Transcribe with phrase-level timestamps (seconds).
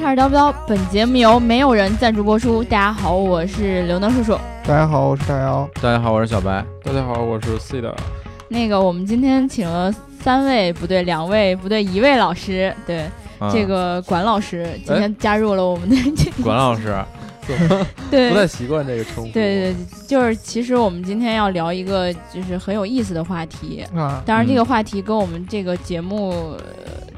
[0.00, 0.50] 开始叨不叨？
[0.66, 2.64] 本节目由没有人赞助播出。
[2.64, 4.32] 大家好，我是刘能叔叔。
[4.64, 5.68] 大家好，我是大姚。
[5.74, 6.64] 大家好，我是小白。
[6.82, 7.94] 大家好，我是 C 的。
[8.48, 12.74] 那个，我们今天请了三位，不对，两位，不对，一位老师。
[12.86, 13.10] 对，
[13.52, 15.96] 这个管老师今天加入了我们的。
[16.42, 16.96] 管老师，
[18.10, 19.30] 对，不太习惯这个称呼。
[19.32, 19.76] 对对，
[20.08, 24.22] 就是其实我们今天要聊一个就是很有意思的话题啊。
[24.24, 26.56] 当然，这个话题跟我们这个节目。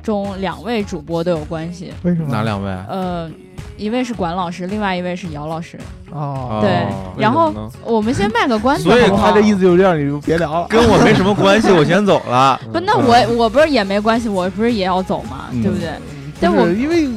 [0.03, 2.29] 中两位主播都有关系，为什么？
[2.31, 2.71] 哪两位？
[2.89, 3.31] 呃，
[3.77, 5.79] 一位是管老师，另外一位是姚老师。
[6.11, 6.87] 哦，对。
[7.17, 7.53] 然后
[7.85, 12.61] 我们先卖个关子，所以他的意思就是这样，你就别聊了，跟我没什么关系，我先走了。
[12.73, 15.47] 不，那我我不是也没关系，我不是也要走吗？
[15.63, 15.91] 对不对？
[16.41, 17.09] 但我因为。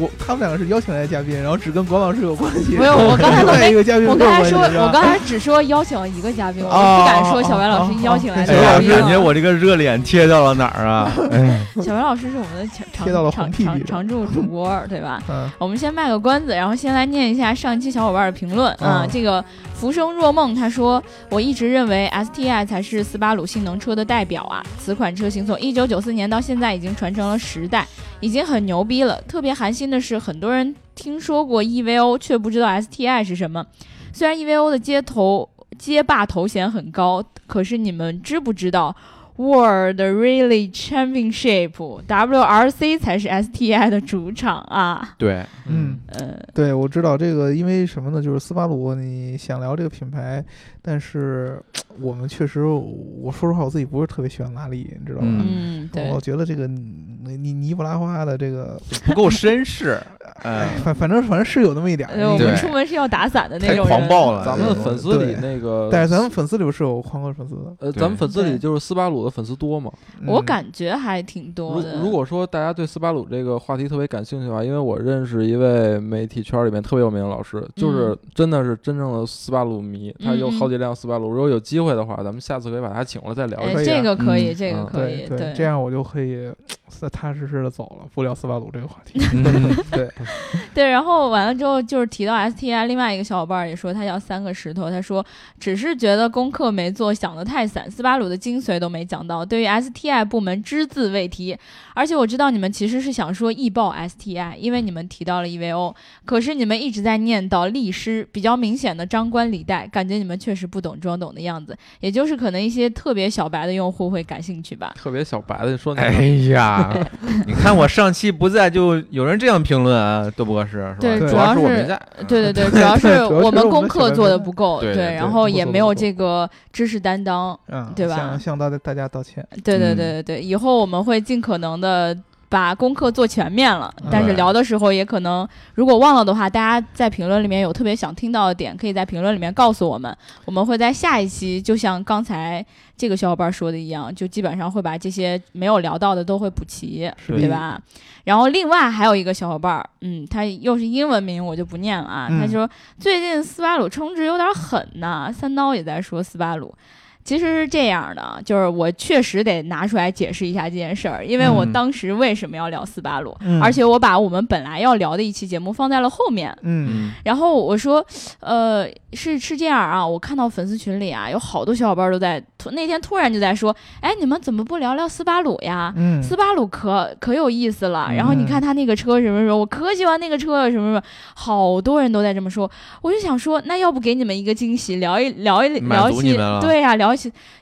[0.00, 2.74] 我他们两个是邀请来的嘉宾，然后只跟管老师有关系。
[2.76, 4.08] 没有，我刚才都没一个嘉宾。
[4.08, 8.88] 我刚才说，我刚才只说邀请一个嘉宾，我不敢说小白老师邀请来的嘉宾。
[8.88, 11.12] 感觉我这个热脸贴到了哪儿啊？
[11.84, 15.22] 小白老师是我们的常常常常驻主 播，对吧？
[15.58, 19.06] 我们先卖个关子，然后先来念一下上一期小伙伴的评论啊。
[19.10, 27.86] 这个浮生若梦他说：“我一直认为 STI 才是斯巴鲁性能车的代表啊，此款车型从1994年到现在已经传承了十代。”
[28.20, 29.20] 已经很牛逼了。
[29.22, 33.66] 特别寒心的是，很多人听说过 EVO，却不知道 STI 是什么。
[34.12, 38.94] 虽然 EVO 的街头街霸头衔很高，可是你们知不知道
[39.40, 41.72] ？World Rally Championship
[42.06, 45.14] WRC 才是 STI 的主场啊！
[45.16, 48.20] 对，嗯，呃，对，我知道这个，因为什么呢？
[48.20, 50.44] 就是斯巴鲁，你想聊这个品牌，
[50.82, 51.58] 但是
[51.98, 55.42] 我们确实，我说实话，我自己不是特别喜欢拉力，你知道吗？
[55.48, 59.98] 嗯，对，我觉得这个你尼布拉花的，这个不够绅士。
[60.42, 62.08] 哎，反反正反正是有那么一点。
[62.10, 63.86] 我们出门是要打伞的那种。
[63.86, 67.74] 狂暴了，咱们粉丝里那个，但是咱们粉丝里是有狂热粉丝的。
[67.80, 69.90] 呃，咱们粉丝里就是斯巴鲁的粉丝多吗？
[70.26, 71.96] 我感觉还挺多的。
[72.00, 81.28] 如果说大家对斯巴鲁这个话题特别感兴趣的话，因为我认识一位媒体圈里面特别有名的老师，就是真的是真正的斯巴鲁迷，他有好几辆斯巴鲁。
[81.30, 83.82] 如果有机会的话，咱们下次可以把他请过来再聊一下。
[83.82, 86.50] 这个可以，这个可以，对，这样我就可以
[87.00, 89.18] 踏踏实实的走了，不聊斯巴鲁这个话题。
[89.90, 90.08] 对，
[90.74, 91.10] 对，然后。
[91.30, 94.90] 完了之后，就是提到 STI，另外一个小伙伴也说他要三个石头。
[94.90, 95.24] 他说
[95.58, 99.44] 只是觉得功课没做，想的太散，斯巴鲁的精髓都没讲到。
[99.44, 101.56] 对于 STI 部门只字未提。
[101.94, 111.76] 而且我知道你们其实是想说易爆 STI，因为你们提到了 EVO，可是你们一直在念叨力师，比较明显的张冠李戴，感觉你们确实不懂装懂的样子。
[112.00, 114.94] 也就是可能一些特别小白的用户会感兴趣吧。
[114.96, 116.10] 特别小白的说，哎
[116.50, 116.90] 呀，
[117.46, 120.92] 你看我上期不在，就有人这样评论啊，多不合适。
[120.98, 122.00] 对，主要是我没在。
[122.26, 128.16] 对对对，主要是我们功课做的不够，对，然后也没有这个知识担当，嗯，对吧？
[128.16, 129.46] 向向大大家道歉。
[129.62, 132.16] 对对对对对，以后我们会尽可能的
[132.50, 133.90] 把功课做全面了。
[134.10, 140.14] 但是聊的时候也可能，如果忘了的话，大家在评论里面有特别想听到的点，可以在评论里面告诉我们。
[140.44, 142.64] 我们会在下一期，就像刚才
[142.96, 147.80] 这个小伙伴说的一样，就基本上会把这些没有聊到的都会补齐，对吧？
[148.24, 152.28] 然后另外还有一个小伙伴儿，嗯，他又是英文名，我就不念了啊。
[152.28, 152.68] 他说
[152.98, 156.74] 最近斯巴鲁充值有点狠呐，三刀也在说斯巴鲁。
[157.22, 166.56] 其实是这样的，就是我确实得拿出来解释一下这件事儿，因为我当时为什么要聊斯巴鲁，而且我把我们本来要聊的一期节目放在了后面。
[166.62, 168.04] 嗯，然后我说，
[168.40, 172.42] 呃，是是这样啊，我看到粉丝群里啊，有好多小伙伴都在
[172.72, 175.92] 那天突然就在说，哎，你们怎么不聊聊斯巴鲁呀？
[175.96, 178.10] 嗯，斯巴鲁可可有意思了。
[178.12, 181.02] 然后你看他那个车什么什么，我可喜欢那个车了，什么什么，
[181.34, 182.68] 好多人都在这么说。
[183.02, 187.10] 我就想说，那要不给你们一个惊喜，聊一聊一聊起，对呀，聊。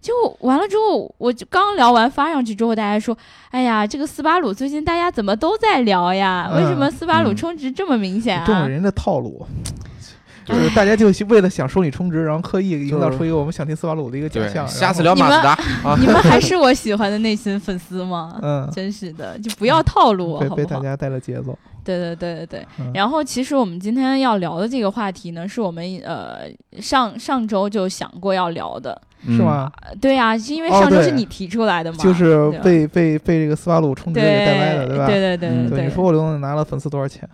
[0.01, 3.17] 就完了之后，我就刚聊完发上去之后，大家说
[3.51, 6.51] ：“哎呀，这个斯巴鲁最近大家怎么都在聊呀？
[6.55, 9.47] 为什么斯巴鲁充值这么明显啊？”中了人的套路，
[10.45, 14.67] 就是大家就为了想收你充值，然后刻意营造出一个我们想听斯巴鲁的一个假象。
[14.67, 15.59] 下次聊马自达，
[15.99, 18.39] 你们还 是我喜欢的内心粉丝吗？
[18.43, 20.57] 嗯，真是的，就不要套路我，好不好？
[20.57, 21.59] 被大家带了节奏。
[21.85, 26.41] 对对对对对，然后其实我们今天要聊的这个话题呢，是我们呃
[26.83, 29.71] 上上周就想过要聊的，是吗？
[30.01, 35.07] 对呀，是因为上周是你提出来的嘛，就是被被被这个斯巴鲁充值给带歪的，对吧？
[35.07, 37.29] 对对对对，你说我刘能拿了粉丝多少钱？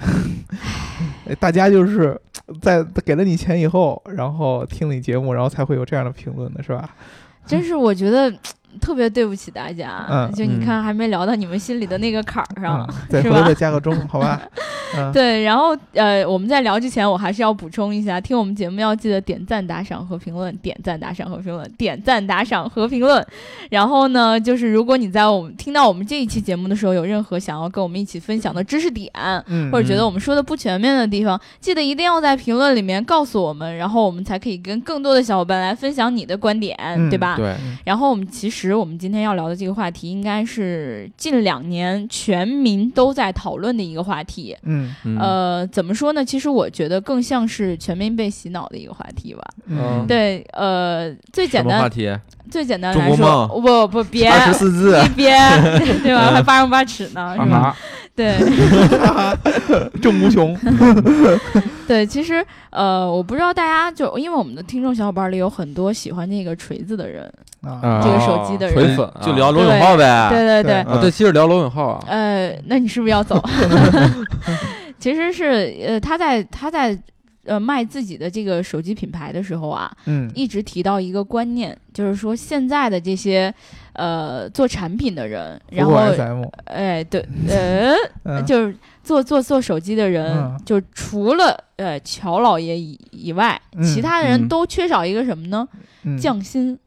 [1.38, 2.18] 大家就是
[2.60, 6.88] 在给了你钱以后，然后听了你节目，然后才会有这样的评论的，是吧？
[7.46, 8.32] 真是我觉得。
[8.80, 13.44] 特别对不起大家，就你看还没聊到你们心里的那个坎儿上，是吧？
[13.46, 14.40] 再加个钟，好吧。
[14.96, 23.24] 嗯对，然后呃，我们在聊之前，我还是要补充一下，听我们节目要记得点赞、打赏和评论，点赞、打赏和评论，点赞、打赏和评论。
[23.70, 29.08] 然后呢，就是如果你在我们听到我们这一期节目的时候，有任何想要跟我们一起分享的知识点，
[29.46, 37.36] 嗯或者觉得我们说的不全面的地方，记得一定要在评论里面告诉我们，然后我们才可以跟更多的小伙伴来分享你的观点，嗯对吧？
[37.36, 44.56] 对，然后我们其实我们今天要聊的这个话题，应该是近两年全民都在讨论的一个话题。
[44.62, 46.24] 嗯嗯呃，怎么说呢？
[46.24, 49.42] 其实我觉得更像是全民被洗脑的一个话题吧。
[49.66, 51.90] 嗯，对，呃，最简单？
[52.50, 55.38] 最简单来说，不不别二十四字一，边，
[56.02, 56.32] 对吧？
[56.34, 57.76] 还八荣八耻呢，是吧？
[58.14, 58.36] 对
[60.02, 60.56] 正无穷。
[61.88, 67.24] 对，其实呃，我不知道大家就因为我们的听众小伙伴里有很多喜欢那个锤子的人，
[67.62, 70.28] 啊，这个手机的人锤粉啊就聊罗永浩呗。
[70.30, 73.42] 对对对，对啊，这期是聊罗永浩啊，呃，那你是不是要走？
[74.98, 76.96] 其实是呃，他在他在
[77.46, 83.52] 呃卖自己的这个手机品牌的时候啊，嗯一直提到一个观念，就是说现在的这些
[83.94, 87.94] 呃做产品的人，然后 SM，哎对呃，
[88.24, 95.66] 嗯就是做做做手机的人，嗯就除了呃乔老爷以以外，嗯其他的人嗯都缺少一个什么呢？
[96.02, 96.78] 嗯匠心，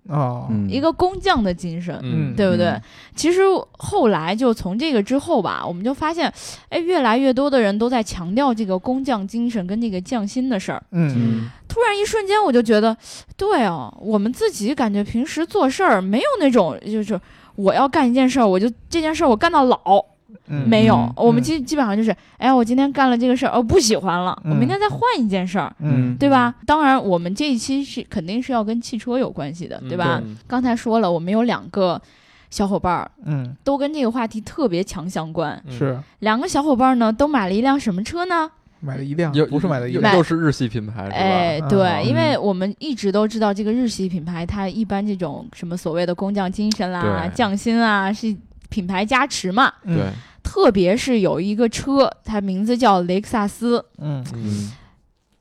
[0.68, 1.96] 一个工匠的精神。
[2.02, 2.66] 嗯对不对？
[2.70, 2.82] 嗯
[3.16, 3.42] 其实
[3.74, 6.34] 后来就从这个之后吧，我们就发现，
[6.70, 10.82] 哎，越来越多的人都在强调这个工匠精神跟这个匠心的事儿。
[10.92, 12.96] 嗯突然一瞬间，我就觉得，
[13.36, 17.20] 对哦，我们自己感觉平时做事儿没有那种，就是
[17.56, 19.80] 我要干一件事儿，我就这件事儿我干到老，
[20.48, 20.96] 嗯没有。
[20.96, 25.76] 嗯我们基基本上就是，哎，我今天干了这个事儿，哦，不喜欢了，嗯我明天再换一件事儿。
[25.80, 26.54] 嗯对吧？
[26.68, 30.22] 当然，我们这一期是肯定是要跟汽车有关系的，嗯对吧？
[30.24, 32.00] 对刚才说了，我们有两个
[32.52, 35.60] 小伙伴儿嗯都跟这个话题特别强相关。
[36.20, 38.52] 两个小伙伴呢都买了一辆什么车呢？
[38.84, 41.08] 买了一辆又，不是买了一辆，又是日系品牌？
[41.10, 48.36] 哎，嗯对，嗯因为我们一直都知道这个日系品牌，它一般这种什么所谓的工匠精神啦、匠心啊，是
[48.70, 49.72] 品牌加持嘛。
[49.84, 50.06] 嗯对，
[50.44, 53.84] 特别是有一个车，它名字叫雷克萨斯。
[54.00, 54.72] 嗯嗯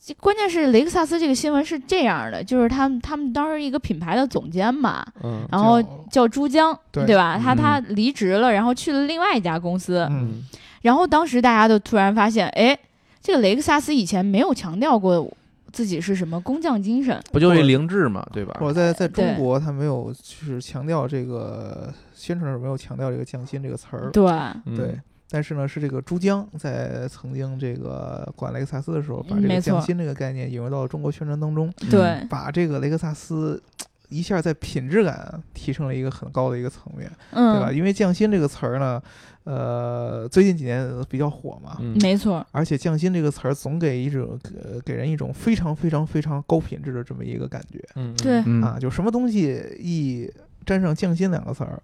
[0.05, 7.41] 这关键是雷克萨斯这个新闻是这样的，就是他们他们当时一个品牌的总监嘛，嗯然后叫叫朱江，对吧？
[7.41, 10.43] 他嗯他离职了，然后去了另外一家公司，嗯
[10.83, 12.77] 然后当时大家都突然发现，哎，
[13.23, 15.33] 这个雷克萨斯以前没有强调过
[15.73, 18.59] 自己是什么工匠精神，不就是凌志嘛，对吧？
[18.61, 24.25] 我在在中国，他没有就是强调这个宣传时候没有强调这个匠心这个词儿，对，
[24.67, 24.99] 嗯对。
[25.35, 33.63] 但是呢，是这个珠江在曾经这个管雷克萨斯的时候，把这个匠心这个概念引入到了中国宣传当中，嗯对，把这个雷克萨斯
[34.11, 37.69] 一下在品质感提升了一个很高的一个层面，对吧？
[37.71, 39.01] 嗯，因为匠心这个词儿呢，
[39.45, 41.97] 呃，最近几年比较火嘛，嗯。
[42.01, 47.83] 没错，而且匠心这个词儿总给一种呃给人一种非常非常非常高品质的这么一个感觉。
[47.97, 48.15] 嗯。
[48.17, 48.63] 对，嗯。
[48.63, 50.31] 啊，就什么东西一
[50.65, 51.83] 沾上匠心两个词儿，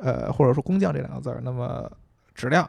[0.00, 1.90] 呃，或者说工匠这两个字儿，那么
[2.34, 2.68] 质量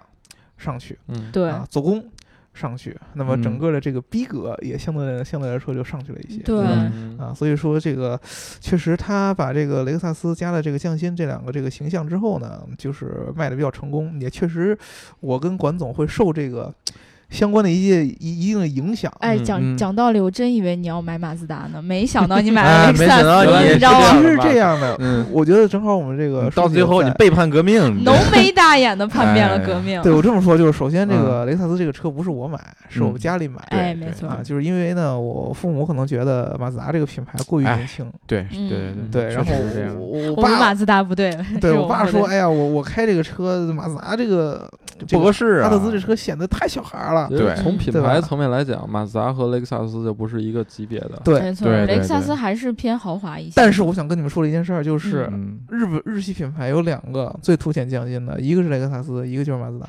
[0.57, 1.31] 上去嗯。
[1.31, 2.03] 对，啊，做工
[2.53, 6.67] 上去，那么整嗯个的这个逼格也相对相对来说就上去了一些，对吧？
[6.93, 8.19] 嗯啊，所以说这个
[8.59, 14.77] 确实，他把这个雷克萨斯加了这个匠心这两个这个形象之后呢，就是卖的比较成功，也确实，
[15.21, 16.73] 我跟管总会受这个
[17.31, 19.11] 相关的一些一一定的影响。
[19.21, 19.75] 哎，嗯讲嗯。
[19.75, 24.07] 讲道理，我真以为你要买马自达呢，没想到你买 哎了雷克萨没想到斯，你你知道吗？
[24.11, 31.23] 其实是这样的，嗯，我觉得正好我们这个到最后你背叛革命，浓眉大眼的叛变了革命，对我这么说，就是首先这嗯。
[31.23, 33.61] 个雷克萨斯这个车不是我买，是我们家里买。
[33.69, 38.69] 哎，没错，啊，就是因为呢，我父母可能觉得马自达这个品牌过于哎年轻，对嗯。
[38.69, 38.77] 对
[39.11, 39.95] 对对，然后确实是这样。
[39.97, 51.21] 我我爸马自达不对， 对我爸说，哎呀，我我开这个车，马自达这个这个不合适啊，阿特兹这车显得太小孩儿对从品牌层面来讲，马自达和雷克萨斯就不是一个级别的。
[51.23, 59.87] 对，没错，对对雷克萨斯还是偏豪华一些，但是我想跟你们说的一件事儿，就是嗯，日本日系品牌有两个最凸显匠心的，一个是雷克萨斯，一个就是马自达，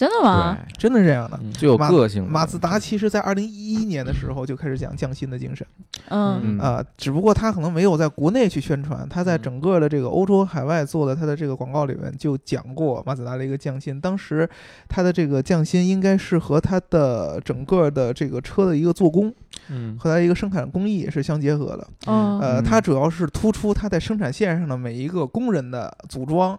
[0.00, 0.56] 真的吗？
[0.66, 1.38] 对，真的是这样的。
[1.42, 5.66] 嗯最有马个性的马自达其实在二零一一年的时候就开始讲匠心的精神。
[6.08, 14.00] 嗯嗯啊、只不过他可能没有在国内去宣传，他在嗯整个的这个欧洲海外做的他的这个广告里面就讲过马自达的一个匠心。
[14.00, 14.48] 当时
[14.88, 19.30] 他的这个匠心应该是和他的整个的这个车的一个做工
[19.68, 21.86] 嗯和他的一个生产工艺是相结合的。
[22.06, 26.58] 嗯，呃，嗯它主要是突出他在生产线上的每一个工人的组装。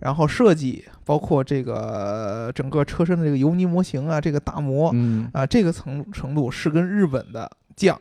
[0.00, 8.00] 然后设计，包括这个呃整个车身的这个油泥模型啊，这个打磨，嗯啊，这个程程度是跟日本的匠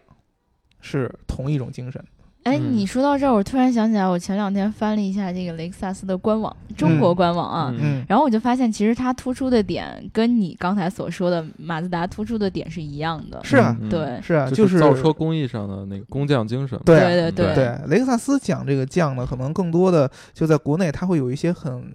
[0.79, 2.03] 是同一种精神。
[2.47, 2.77] 哎，嗯。
[2.77, 7.79] 你说到这儿，我突然想起来，我前两天翻了一下这个雷克萨斯的官网，中国官网啊，嗯。
[7.81, 8.05] 嗯。
[8.07, 13.39] 然后我就发现，其实它突出的点跟你刚才所说的马自达突出的点是一样的。
[13.43, 14.19] 是啊，嗯对。
[14.21, 16.79] 是啊，就是造车工艺上的那个工匠精神。
[16.85, 21.93] 对对对，雷克萨斯讲这个匠呢，可能更多的就在国内，它会有一些很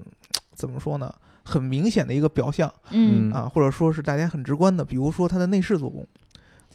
[0.54, 1.12] 怎么说呢，
[1.44, 3.32] 很明显的一个表象嗯。
[3.32, 6.06] 啊，或者说是大家很直观的，比如说它的内饰做工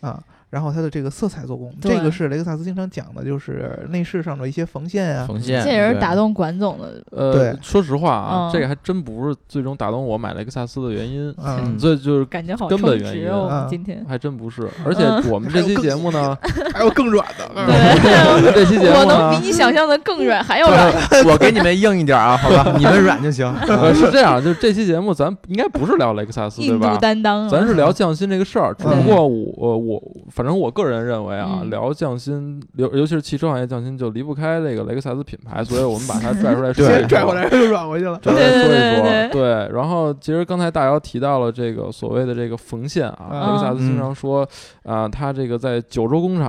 [0.01, 0.23] 啊。
[0.49, 7.01] 然后它的这个色彩做工，这个是雷克萨斯经常讲的，就是内饰上的一些缝线啊，缝线，这也是打动管总的。
[7.11, 8.51] 呃对，说实话啊，嗯。
[8.53, 13.23] 这个还真不是最终打动我买雷克萨斯的原因，嗯， 这就是感觉好根本原因。
[13.23, 13.43] 实哦！
[13.43, 14.69] 我啊们今天，还真不是。
[14.85, 16.37] 而且嗯我们这期节目呢，
[16.73, 20.93] 还有更软的， 对，我们这期节目我能比，你想象的更软，还要软。
[21.25, 23.45] 我给你们硬一点啊，好吧，你们软就行。
[23.67, 26.97] 呃是这样，就是这期节目咱应该不是聊雷克萨斯，对吧？
[27.01, 30.03] 担当啊，咱是聊匠心这个事儿，只不嗯过我我我
[30.37, 37.07] 反正我个人认为啊，嗯聊匠心，尤尤其是汽车行业匠心，就离不开这个雷克萨斯品牌，所以我们把它拽出来说一对说。
[37.07, 38.19] 拽回来 又软回去了。
[38.21, 39.75] 拽出来说一对对说，对对。
[39.75, 44.47] 然后其实刚才大姚提到了这个所谓的这个缝线啊，嗯雷克萨斯经常说
[44.83, 46.47] 啊，它这个在九州工厂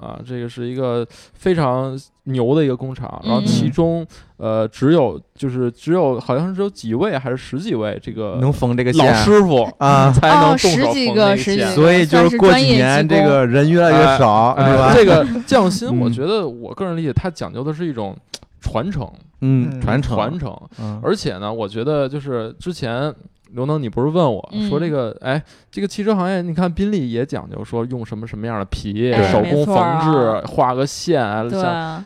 [0.00, 3.46] 啊，这个是一个非常牛的一个工厂，然后嗯。
[3.46, 11.68] 其中呃只有就是只有好像是只有几位还是十几位这个能缝这个老师傅啊， 才能哦动手十几缝个十几那线。
[11.68, 14.92] 个所以就是过几年这个人越来越少，哎是吧？
[14.94, 16.12] 这个匠心， 我嗯。
[16.12, 18.16] 觉得我个人理解，它讲究的是一种
[18.60, 19.10] 传承，
[19.40, 20.58] 嗯，传承，传承。
[20.80, 21.00] 嗯。
[21.02, 23.12] 而且呢，我觉得就是之前
[23.52, 31.60] 刘能，你不是问我、嗯说这个，哎，这个汽车行业，你看宾利也讲究说用什么什么样的皮，哎手工缝制，画个线，对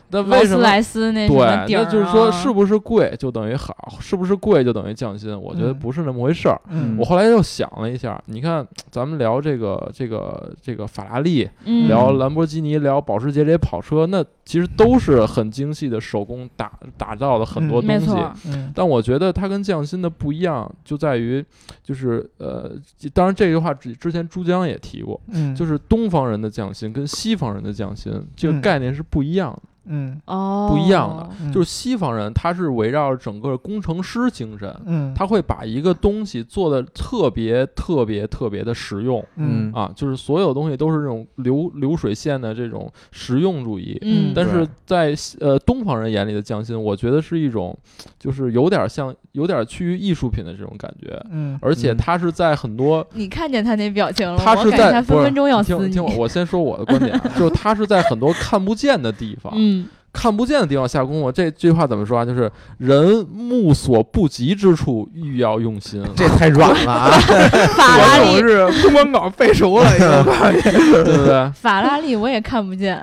[0.09, 5.29] 那为什么斯莱斯那对，那就是说，啊是不是贵就等于好，是不是贵就等于匠心？
[5.39, 5.79] 我觉得嗯。
[5.79, 6.59] 不是那么回事儿。
[6.69, 6.95] 嗯。
[6.97, 11.87] 我后来又想了一下，你看咱们聊这个这个这个法拉利，嗯。
[11.87, 18.61] 聊兰博基尼，聊保时捷这些跑车，那其实都是很精细的手工打打造的很多嗯东西。
[18.73, 21.34] 但我觉得它跟匠心的不一样，就在于，
[21.81, 22.71] 就是呃，
[23.13, 29.61] 当然这句话之之前珠江也提过，嗯，就是东方人的匠心跟西方人的匠心这个嗯概念是不一样的。
[29.85, 30.19] 嗯。
[30.25, 31.51] 哦，不一样的嗯。
[31.51, 39.23] 就是西方人他是围绕着整个工程师精神，嗯，他会把一个东西做的特别特别特别的实用。
[39.35, 39.71] 嗯。
[39.73, 47.77] 啊，就是所有东西都是这种流流水线的这种实用主义，嗯，但是在呃东方人眼里的匠心，我觉得是一种，
[48.19, 51.57] 就是有点像有点趋于艺术品的这种感觉，嗯。
[51.61, 55.99] 而且他是在很多，你看见他那表情了，他是在不是分分钟要你听撕你。
[55.99, 59.74] 我听我，我先说我的观点啊， 就是他是在很多看不见的地方，嗯，
[60.15, 61.29] 看不见的地方下功夫。
[61.31, 62.23] 这这句话怎么说啊？
[62.25, 66.01] 就是人目所不及之处，欲要用心。
[66.15, 67.11] 这太软了啊！
[67.75, 71.51] 法拉利，我是公关稿背熟了， 对不对？
[71.51, 72.99] 法拉利我也看不见。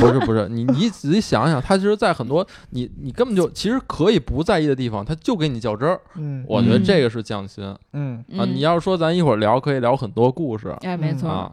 [0.00, 6.00] 不是不是，你你仔细想想，他其实，在很多你你根本就其实可以不在意的地方，他就给你较真儿。
[6.16, 7.76] 嗯我觉得嗯这个是匠心啊。
[7.92, 11.52] 嗯，啊你要说咱一会儿聊，可以聊很多故事哎，没错，啊。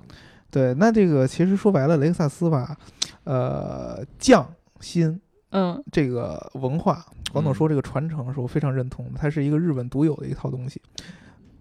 [0.50, 2.78] 对，那这个其实说白了，雷克萨斯吧，
[3.24, 4.48] 呃，匠
[4.84, 5.20] 心
[5.52, 5.82] 嗯。
[5.92, 10.82] 这个文化，王总说这个传承是我非常认同的，它是一个日本独有的一套东西。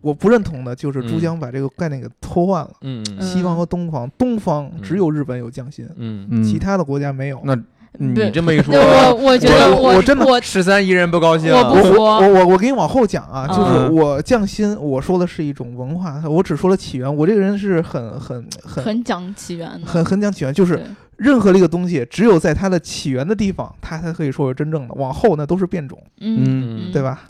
[0.01, 3.07] 我不认同的就是珠江把这个概念给偷换了，嗯。
[3.13, 3.23] 嗯。
[3.23, 6.43] 西方和东方，东方嗯只有日本有匠心，嗯嗯。
[6.43, 7.41] 其他的国家没有。
[7.45, 7.57] 那
[7.99, 17.17] 你这么一说，我我觉得我我真的我十三亿人不高兴，我不我服我我我给你往后讲啊，就是嗯我匠心，我说的是一种文化，我只说了起源。
[17.17, 20.83] 我这个人是很很很很讲起源的，很很讲起源，就是
[21.17, 27.21] 任何的一个东西，只有在它的起源的地方，它才可以说是真正的，往后那都是变种，嗯，对吧？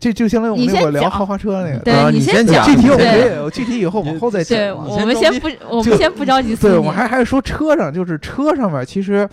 [0.00, 1.78] 这就相当于我们那会儿聊豪华车那个。
[1.78, 4.72] 对啊你先讲，具体我们对可以，具体以后往后再，讲对。
[4.72, 9.26] 我们先不，我们先不着急撕对，你我还还是说车上，就是车上面其实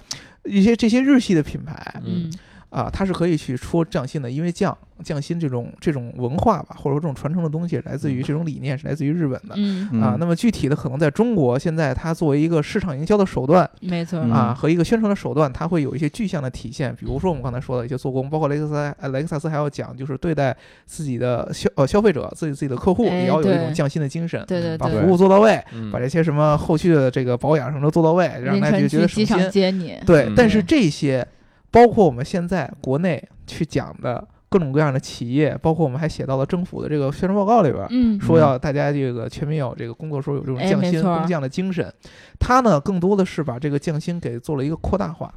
[0.45, 2.31] 一些这些日系的品牌嗯
[2.73, 9.53] 啊，它是可以去说匠心的，因为匠匠心这种这种文化吧，或者说这种传承的东西，来自于这种理念是来自于日本的。
[9.57, 16.91] 嗯，啊，那么具体的可能在中国，现在它作为一个市场营销的手段没错，嗯啊和一个宣传的手段，它会有一些具象的体现。
[16.95, 20.55] 比如说我们刚才说的一些做工，包括雷克萨呃雷克萨斯还要讲，就是对待
[20.87, 29.51] 自己的消呃消费者、自己自己的客户，哎也要有一种匠心的精神，对对把对，服务做到位，嗯把这些什么后续的这个保养什么都做到位，让凌大家觉得省心。
[29.51, 31.27] 接你，对嗯，但是这些，
[31.73, 41.91] 包括我们现在国内去讲的各种各样的企业，包括我们还写到了政府的这个宣传报告里边，嗯，说要大家这个全民有这个工作时候有这种哎匠心、工匠的精神。
[42.39, 45.33] 他呢，更多的是把这个匠心给做了一个扩大化。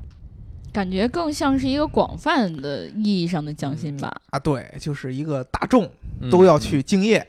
[0.75, 5.91] 感觉更像是一个广泛的意义上的匠心吧，啊，对，就是一个大众
[6.21, 6.29] 嗯。
[6.31, 7.27] 都要去敬业。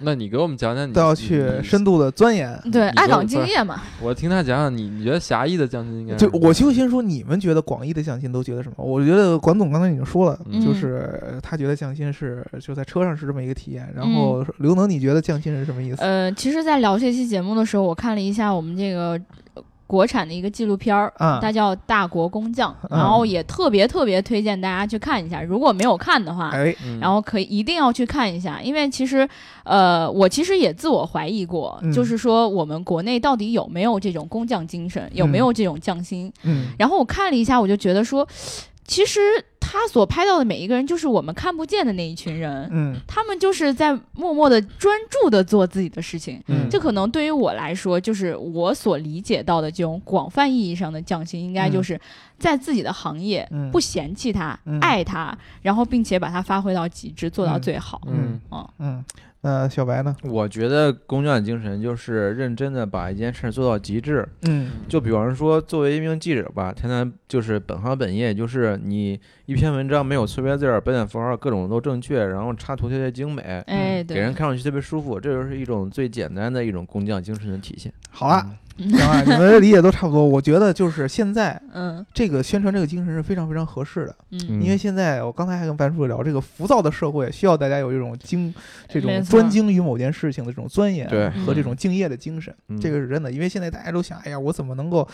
[0.00, 2.58] 那你给我们讲讲你都要去深度的钻研。
[2.70, 3.80] 对，爱岗敬业嘛。
[4.02, 8.84] 我听他讲讲你，你觉得狭义的匠心应该就是我就先说你们觉得广义的匠心都觉得什么？
[8.84, 13.88] 我觉得管总刚才已经说了，嗯就是他觉得匠心是就在车上是这么一个体验。
[13.94, 16.02] 然后刘能，你觉得匠心是什么意思？
[16.02, 19.20] 呃，其实，在聊这期节目的时候，我看了一下我们这个呃
[19.86, 25.42] 国产的一个纪录片儿，啊它叫《大国工匠》，嗯然后也特别特别推荐大家去看一下。
[25.42, 29.28] 如果没有看的话，哎，嗯然后可以一定要去看一下，因为其实，
[29.64, 36.32] 呃，我其实也自我怀疑过，嗯就是说我们国内到底有没有这种工匠精神，有没有这种匠心？
[36.42, 38.26] 嗯然后我看了一下，我就觉得说，
[38.86, 39.18] 其实
[39.58, 42.94] 他所拍到的每一个人，就是我们看不见的那一群人，嗯。
[43.06, 46.42] 他们就是在默默的专注的做自己的事情。
[46.48, 46.68] 嗯。
[46.70, 51.98] 这可能对于我来说，就是我所理解到的这种广泛意义上的匠心，应该就是
[52.38, 53.70] 在自己的行业嗯。
[53.70, 54.78] 不嫌弃他、嗯。
[54.80, 58.02] 爱他，然后并且把它发挥到极致，做到最好。
[58.06, 58.38] 嗯。
[58.50, 58.68] 嗯。
[58.78, 59.04] 嗯，
[59.46, 60.16] 那小白呢？
[60.22, 64.26] 我觉得工匠精神就是认真的把一件事做到极致。
[64.44, 77.92] 嗯就比方说，作为一名记者吧，天天就是本行本业，就是你一篇文章没有错别字儿、标点符号各种都正确，然后插图特别精美，哎，给，人看上去特别舒服，这就是一种最简单的一种工匠精神的体现。
[78.10, 78.46] 好了，
[78.78, 80.24] 嗯行吧，你们的理解都差不多。
[80.24, 88.54] 我觉得就是现在 嗯这个宣传这个精神是非常非常合适的，嗯嗯因为现在我刚才还跟班叔聊，这个浮躁的社会需要大家有一种精、
[88.88, 93.30] 这种专精于某件事情的这种钻研，对和这种敬业的精神，嗯这个是真的。
[93.30, 95.06] 因为现在大家都想，哎呀，我怎么能够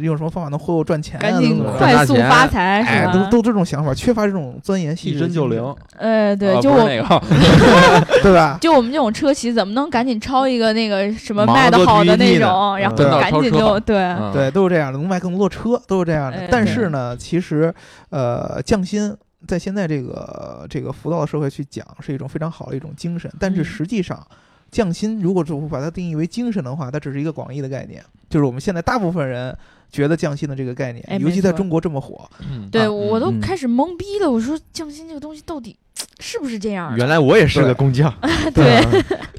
[0.00, 1.22] 用什么方法能忽悠赚钱啊？
[1.22, 8.58] 赶紧快速赚钱发财哎，都都这种想法，缺乏这种钻研细致的针就灵精神，，呃，对，啊就我不是那个， 对吧？
[8.62, 16.48] 就我们这种车企，怎么能赶紧抄一个那个什么卖的好的那种，然后赶紧就对，嗯对，都是这样的，能卖更多车，都是这样的哎。
[16.50, 17.72] 但是呢，其实
[18.10, 19.14] 呃，匠心
[19.46, 23.30] 在现在这个这个浮躁的社会去讲，是一种非常好的一种精神。
[23.38, 24.26] 但是嗯实际上，
[24.70, 29.56] 匠心如果说把它定义为精神的话，它只是一个广义的概念，就是我们现在大部分人
[29.90, 34.30] 觉得匠心的这个概念，哎尤其在中国这么火，嗯对我都开始懵逼了。
[34.30, 35.76] 我说匠心这个东西到底
[36.18, 36.96] 是不是这样？
[36.96, 38.12] 原来我也是个工匠，
[38.54, 38.80] 对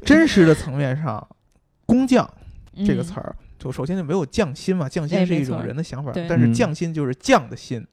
[0.04, 1.26] 真实的层面上，
[1.86, 2.28] 工匠
[2.86, 3.34] 这个嗯词儿。
[3.58, 6.52] 就首先就没有匠心嘛，匠心是一种人的想法对，但是嗯。
[6.52, 7.86] 匠心就是匠的心，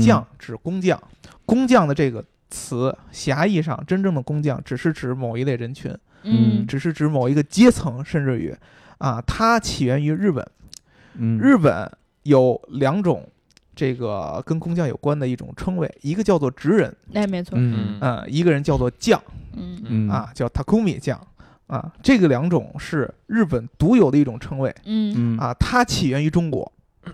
[0.00, 0.98] 匠指工匠，
[1.44, 6.66] 工匠的这个词狭义上，真正的工匠只是指某一类人群，嗯。
[6.66, 8.54] 只是指某一个阶层，甚至于
[8.98, 10.46] 啊，它起源于日本。
[11.14, 11.38] 嗯。
[11.38, 11.90] 日本
[12.22, 13.28] 有两种
[13.74, 17.98] 这个跟工匠有关的一种称谓，一个叫做职人，哎，没错，嗯。
[18.00, 19.22] 呃，一个人叫做匠
[19.54, 19.82] 嗯。
[19.84, 20.08] 嗯。
[20.08, 21.20] 啊，叫 takumi 匠
[21.66, 25.36] 啊，这个两种是日本独有的一种称谓嗯。
[25.36, 25.38] 嗯。
[25.38, 26.72] 啊，它起源于中国。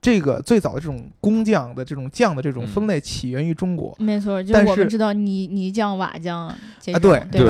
[0.00, 6.56] 这个最早的这种工匠的这种匠的这种分类起源于中国，没错，就但是我们知道泥泥匠、瓦匠啊
[7.00, 7.42] 对对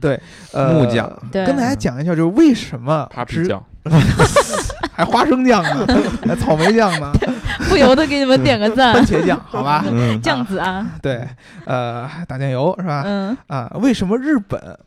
[0.00, 0.20] 对
[0.52, 3.64] 木匠对，跟大家讲一下，就是为什么职扒皮酱，
[4.92, 5.86] 还花生酱呢，
[6.26, 7.10] 还草莓酱呢，
[7.70, 9.82] 不由得给你们点个赞番，茄酱，好吧？
[9.90, 11.26] 嗯 酱子啊，对，
[11.64, 13.02] 呃，打酱油是吧？
[13.06, 14.78] 嗯啊，为什么日本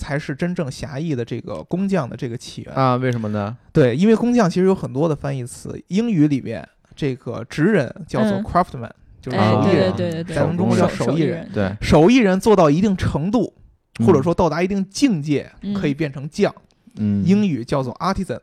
[0.00, 2.74] 才是真正狭义的这个工匠的这个起源？
[2.74, 3.54] 啊，为什么呢？
[3.70, 9.92] 对，因为工匠其实有很多的翻译词，英语里边这个职人叫做嗯 craftsman，就是哎，对对手艺人。
[9.92, 13.52] 对对对，在我们中国叫手手艺人人，对，手艺人做到一定程度，
[13.98, 16.54] 或者嗯说到达一定境界，嗯可以变成匠。
[16.96, 18.40] 嗯英语叫做 artisan。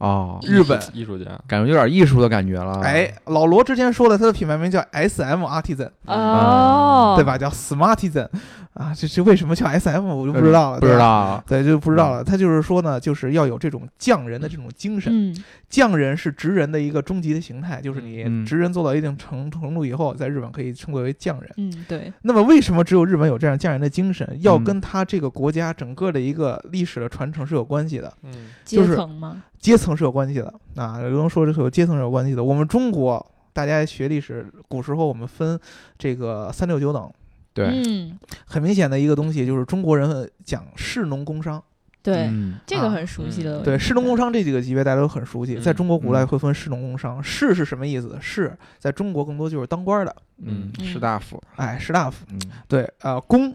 [0.00, 2.80] 哦，日本艺术家，感觉有点艺术的感觉了。
[2.80, 7.36] 哎，老罗之前说的，他的品牌名叫 S M Artisan，哦，对吧？？
[7.36, 8.28] 叫 Smartisan
[8.72, 10.96] 啊，这这为什么叫 S M 我就不知道了，不知。
[10.96, 11.44] 道。
[11.46, 12.24] 对，就不知道了。
[12.24, 15.12] 他就是说呢，就是要有这种匠人的这种精神。
[15.14, 15.36] 嗯
[15.70, 21.48] 匠人是职人的一个终极的形态，就是你嗯职人做到一定程程度以后，在日本可以称作为匠人。
[21.58, 24.28] 嗯，对，那么，为什么只有日本有这样匠人的精神？
[24.40, 28.32] 要嗯跟他这个国家整个的一个历史的传承是有关系的，嗯
[28.64, 30.98] 阶就是层嘛，阶层是有关系的啊。
[30.98, 32.42] 刘能说这是有阶层是有关系的。
[32.42, 35.56] 我们中国大家学历史，古时候我们分
[35.96, 37.08] 这个三六九等，
[37.54, 41.62] 对，嗯，很明显的一个东西就是中国人讲士农工商。
[42.02, 42.30] 对，
[42.64, 47.22] 这个很熟悉的，对，士农工商这几个级别大家都很熟悉，嗯在中国古代嗯会分士农工商。
[47.22, 48.16] 士是什么意思？
[48.22, 52.24] 士在中国更多就是当官的，嗯，嗯士大夫，哎，士大夫。
[52.30, 53.54] 嗯对，呃，工，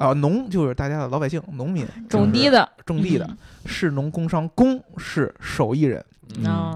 [0.00, 3.36] 呃，农就是大家的老百姓，农民，种地的，种地的。
[3.66, 6.02] 士农工商，工是手艺人、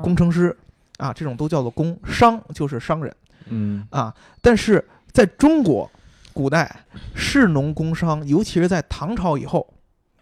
[0.02, 0.54] 工程师
[0.98, 1.98] 啊，这种都叫做工。
[2.04, 3.16] 商就是商人
[3.48, 5.90] 嗯啊，但是在中国
[6.34, 6.84] 古代，
[7.14, 9.72] 士农工商，尤其是在唐朝以后，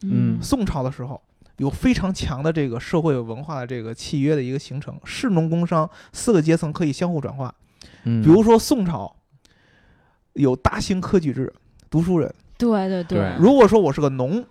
[0.02, 1.20] 嗯宋朝的时候，
[1.56, 7.52] 有非常强的这个社会文化的这个契约的一个形成，士农工商四个阶层可以相互转化。
[8.04, 9.16] 嗯，比如说宋朝
[10.34, 11.52] 有大兴科举制，
[11.90, 12.32] 读书人。
[12.62, 13.32] 对对对。
[13.38, 14.44] 如果说我是个农，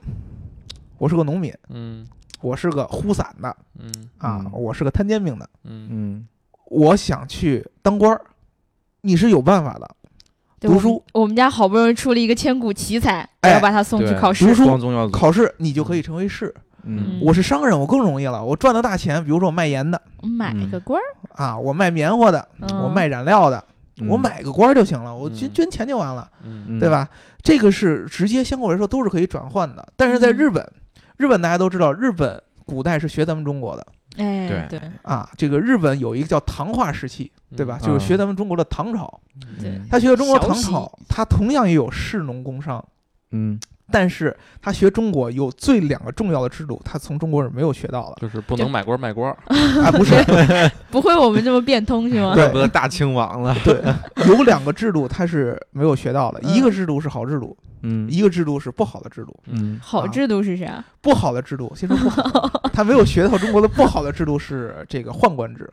[0.98, 2.06] 我是个农民，嗯。
[2.42, 3.90] 我是个呼散的嗯。
[4.18, 4.52] 啊，嗯。
[4.54, 5.88] 我是个摊煎饼的，嗯。
[5.90, 6.28] 嗯。
[6.66, 8.20] 我想去当官儿，
[9.02, 9.90] 你是有办法的。
[10.60, 11.04] 读书。
[11.14, 14.46] 我们家好不容易出了一个千古奇才，我哎要把他送去考试。
[14.46, 14.54] 读。
[14.54, 16.54] 书考试你就可以成为士。
[16.84, 17.20] 嗯。
[17.22, 19.24] 我是商人，我更容易了，我赚到大钱。
[19.24, 20.02] 比如说我卖盐的。
[20.22, 20.70] 买嗯。
[20.70, 21.08] 个官儿，
[21.42, 22.84] 啊，我卖棉花的，嗯。
[22.84, 23.66] 我卖染料的，嗯
[24.08, 26.30] 我买个官儿就行了，我捐嗯捐钱就完了，
[26.80, 27.08] 对吧？
[27.42, 29.88] 这个是直接相对来说都是可以转换的。
[29.96, 30.74] 但是在嗯日本，
[31.18, 33.86] 日本大家都知道，日本古代是学咱们中国的
[34.18, 35.30] 哎，对对啊。
[35.38, 37.80] 这个日本有一个叫唐化时期，对吧？
[37.82, 39.22] 嗯就是学咱们中国的唐朝。
[39.90, 42.84] 他学的中国唐朝，他同样也有士农工商，
[43.32, 43.60] 嗯
[43.92, 48.16] 但是他学中国有最两个重要的制度，他从中国是没有学到的。
[48.22, 49.38] 就是不能买官卖官儿。
[49.84, 50.16] 啊，不是，
[50.90, 52.34] 不会我们这么变通是吗？
[52.34, 52.46] 对。
[52.46, 53.82] 怪不得大清亡了，对，
[54.28, 56.56] 有两个制度他是没有学到的，嗯。
[56.56, 58.10] 一个制度是好制度，嗯。
[58.10, 59.38] 一个制度是不好的制度。
[59.48, 59.76] 嗯。
[59.76, 60.84] 啊好制度是啥？
[61.02, 65.72] 不好的制度，先说不好，他没有学到中国的不好的制度是这个宦官制，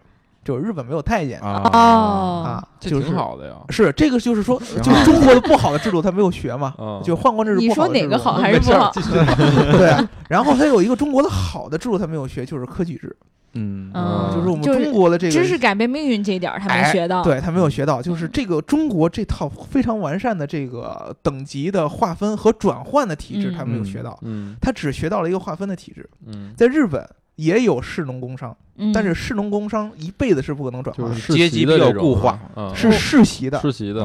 [0.49, 3.53] 就是日本没有太监啊哦，啊，这就是挺好的呀。
[3.69, 8.91] 是这个就是说，就是中国的不好的制度他没有学嘛，嗯，就宦官制度你不好的制度说哪个好嘛还是不好？
[9.77, 13.15] 对啊，然后他有一个中国的好的制度他没有学，就是科举制，
[13.53, 17.23] 嗯嗯，就是我们中国的这个知识改变命运这一点儿他没哎学到。
[17.23, 26.09] 对他没有学到，就是嗯这个中国这套非常完善的这个等级的划分和转换的体制，嗯他没有学到，嗯他只学到了一个划分的体制。
[26.27, 27.07] 嗯，在日本
[27.39, 33.61] 也有士农工商，嗯，但是士农工商一辈子是不可能转化的，就是阶级比较固化，嗯，是世袭的。
[33.61, 34.05] 世袭的，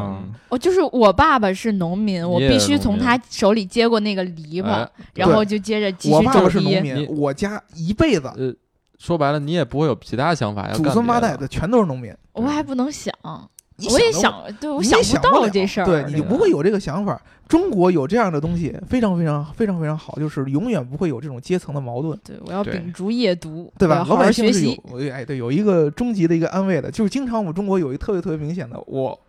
[0.49, 6.51] 哦，就是我爸爸是农民，我必须从他手里接过那个篱笆哎，然后就接着继续我爸爸种地。
[6.51, 8.53] 是农民，我家一辈子呃，
[8.99, 12.15] 说白了，你也不会有其他想法，呀祖干别的孙八代的全都是农民。
[12.33, 13.49] 我还不能想，你
[13.89, 17.19] 我也都想，对我你想到也想了这事儿，对，你就不会有这个想法。
[17.47, 22.17] 中国有这样的东西，非常非常非常非常好，就是永远不会有这种阶层的矛盾。
[22.23, 23.97] 对，我要对秉烛夜读，对吧？
[23.97, 24.81] 好好老百姓是学习。
[24.89, 29.19] 有，哎，对，有一个终极的一个安慰的，就是经常我们中国有一个特别特别明显的，我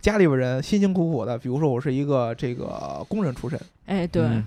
[0.00, 4.44] 家里边人辛辛苦苦的，比如说我是一个这个工人出身，哎，对，嗯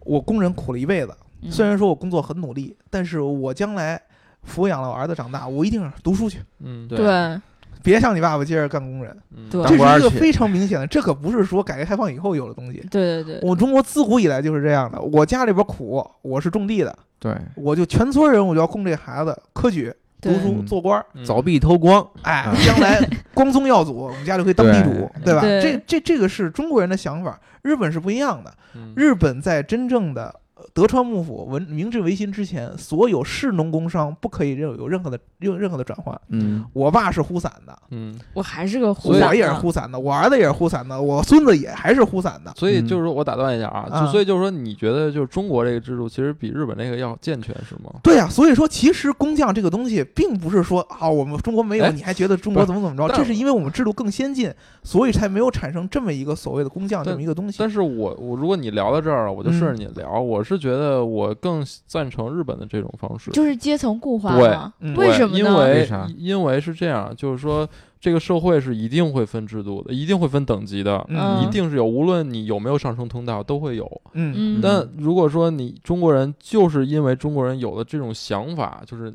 [0.00, 4.00] 我工人苦了一辈子，嗯虽然说我工作很努力，但是我将来
[4.46, 7.40] 抚养了我儿子长大，我一定是读书去，嗯，对对
[7.84, 12.78] 别像你爸爸接着干工人，嗯对这是一个非常明显的，这可不是说改革开放以后有的东西。
[12.90, 22.98] 对对对，我中国自古以来就是这样的，我家里边苦，我是种地的，对，我就全村人我就要供这孩子科举、读书、嗯做官凿壁偷光，哎啊，将来
[23.34, 25.42] 光宗耀祖，我们家就可以当地主，对吧？
[25.42, 28.52] 对这这这个是中国人的想法，日本是不一样的。
[28.74, 30.40] 嗯日本在真正的呃
[30.72, 36.18] 德川幕府文明治维新之前，所有士农工商不可以任有任何的任任何的转换。
[36.28, 42.52] 嗯我爸是呼散的，嗯，我还是个呼散我也是的呼散的，我儿子也是呼散的，我孙子也还是呼散的。
[42.56, 47.92] 所以嗯就是说我打断一下啊，所以就是说，你觉得就是中国这个制度其实比日本那个要健全是吗？
[48.02, 53.14] 对呀、所以说其实工匠这个东西，并不是说啊，我们中国没有，哎你还觉得中国怎么怎么着？
[53.16, 54.52] 这是因为我们制度更先进，
[54.84, 57.56] 所以才没有产生这么一个所谓的工匠这么一个东西。
[57.58, 63.30] 但是我我如果你聊到这儿了，我就顺着嗯你聊，我是觉得我更赞成日本的这种方式。
[63.30, 65.38] 就是阶层固化对为什么呢？
[65.38, 67.66] 因为因为是这样，就是说
[67.98, 74.02] 这个社会是一定会分制度的，一定会分等级的，嗯一定是有，无论你有没有上升通道都会有。
[74.12, 79.12] 嗯嗯，但如果说你中国人就是因为中国人有了这种想法，就是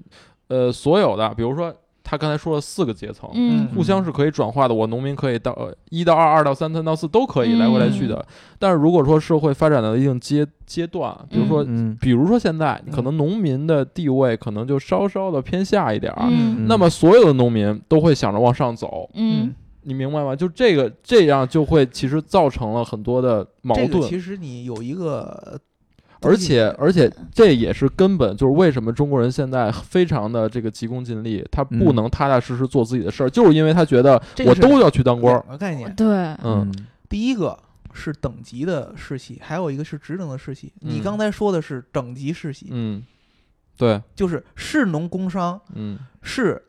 [0.47, 1.73] 呃所有的，比如说
[2.09, 4.73] 他刚才说了四个阶层，嗯嗯互相是可以转化的。
[4.73, 8.25] 我农民可以到呃一到二、二到三、三到四都可以来回来去的。
[8.57, 11.63] 但是如果说社会发展到一定阶阶段，比如说。
[11.67, 20.35] 嗯比如说，现在嗯可能农民的地位可能就稍稍的偏下一点儿，嗯那么所有的农民都会想着往上走，嗯你明白吗？
[20.35, 25.59] 就这个这样就会其实造成了很多的矛这个盾，其实你有一个，
[26.21, 31.95] 而且而且这也是根本，就是为什么中国人现在非常的这个急功近利，他不嗯。
[31.95, 35.93] 能踏踏实实做自己的事儿，就是因为他觉得我都要去当官儿两，个概念。
[35.95, 36.07] 对，
[36.43, 36.71] 嗯。
[37.07, 37.57] 第一个
[37.93, 40.71] 是等级的世袭，还有一个是职能的世袭。
[40.79, 43.03] 你嗯刚才说的是等级世袭，嗯，
[43.77, 45.97] 对，就是士农工商嗯。
[46.21, 46.61] 士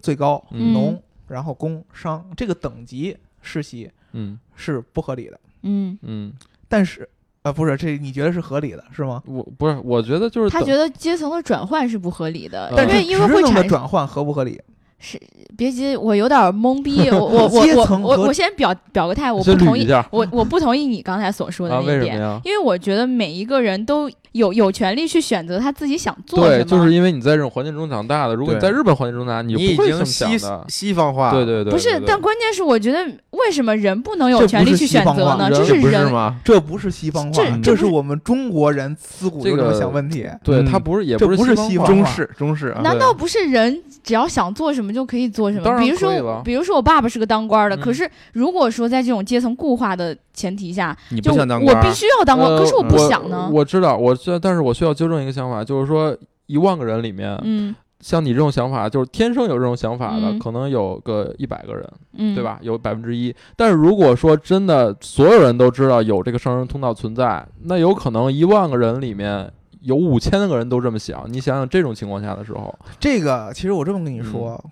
[0.00, 0.72] 最高，嗯。
[0.72, 4.38] 农然后工商这个等级世袭嗯。
[4.54, 5.40] 是不合理的。
[5.62, 6.32] 嗯，嗯，
[6.68, 7.08] 但是
[7.46, 9.22] 呃，不是这你觉得是合理的是吗？
[9.24, 14.60] 我不是，我觉得就是他觉得阶层的转换是不合理的，但是因为职能的会产生转换合不合理？
[14.98, 15.20] 是
[15.56, 22.16] 别急，我有点懵逼，我我 我我我我先表表个态，我不同意，我我不同意你刚才所说的啊，那一点。
[22.44, 30.64] 因为我觉得每一个人都有有权利去选择他自己想做什对，就是因为你在这种环境中长大的，如果你在日本环境中长大，你已不会这么经西想的。
[30.68, 32.98] 西方化，对对对，不是但关键是我觉得
[33.30, 35.48] 为什么人不能有权利去选择呢？
[35.50, 36.36] 人这这是人，吗？
[36.44, 40.26] 这不是西方化这，是是我们中国人自古就这这么个想问题。
[40.42, 45.78] 对嗯他不是也不是是西方化中式中式啊，难道不是人只要想做什么就可以做什么？
[45.78, 51.78] 比如说比如说我爸爸是个当官的，嗯可是如果说在这种阶层固化的前提下，你不想当官儿？
[51.78, 53.50] 我必须要当官，呃可是我不想呢。
[53.52, 62.44] 我知道，我知道，但是我需要纠正一个想法，就是说一万个人里面，嗯像你这种想法，就是天生有这种想法的，嗯可能有个一百个人，嗯，对？
[62.44, 62.58] 吧？
[62.60, 63.34] 有百分之一。
[63.56, 71.24] 但是如果说真的所有人都知道有这个上升通道存在，那有可能一万个人里面有五千个人都这么想。
[71.32, 74.62] 你想想这种情况下的时候，这个其实我这么跟你说，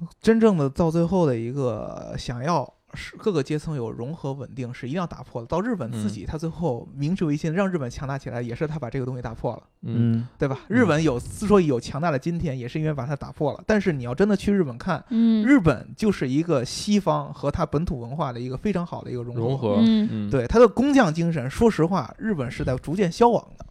[0.00, 5.46] 嗯真正的到最后的一个想要是各个阶层有融合稳定，是一定要打破的。
[5.46, 9.62] 到日本自嗯己，他最后明治维新让日本强大起来，也是他把这个东西打破了。
[9.82, 10.58] 嗯，嗯，对吧？
[10.66, 13.62] 日本有之所以有强大的今天，也是因为把它打破了。
[13.64, 19.40] 但是你要真的去日本看，嗯，日本就是一个西方和它本土文化的一个非常好的一个融合。
[19.40, 23.64] 融合，嗯嗯，对它的工匠精神，说实话，日本是在逐渐消亡的。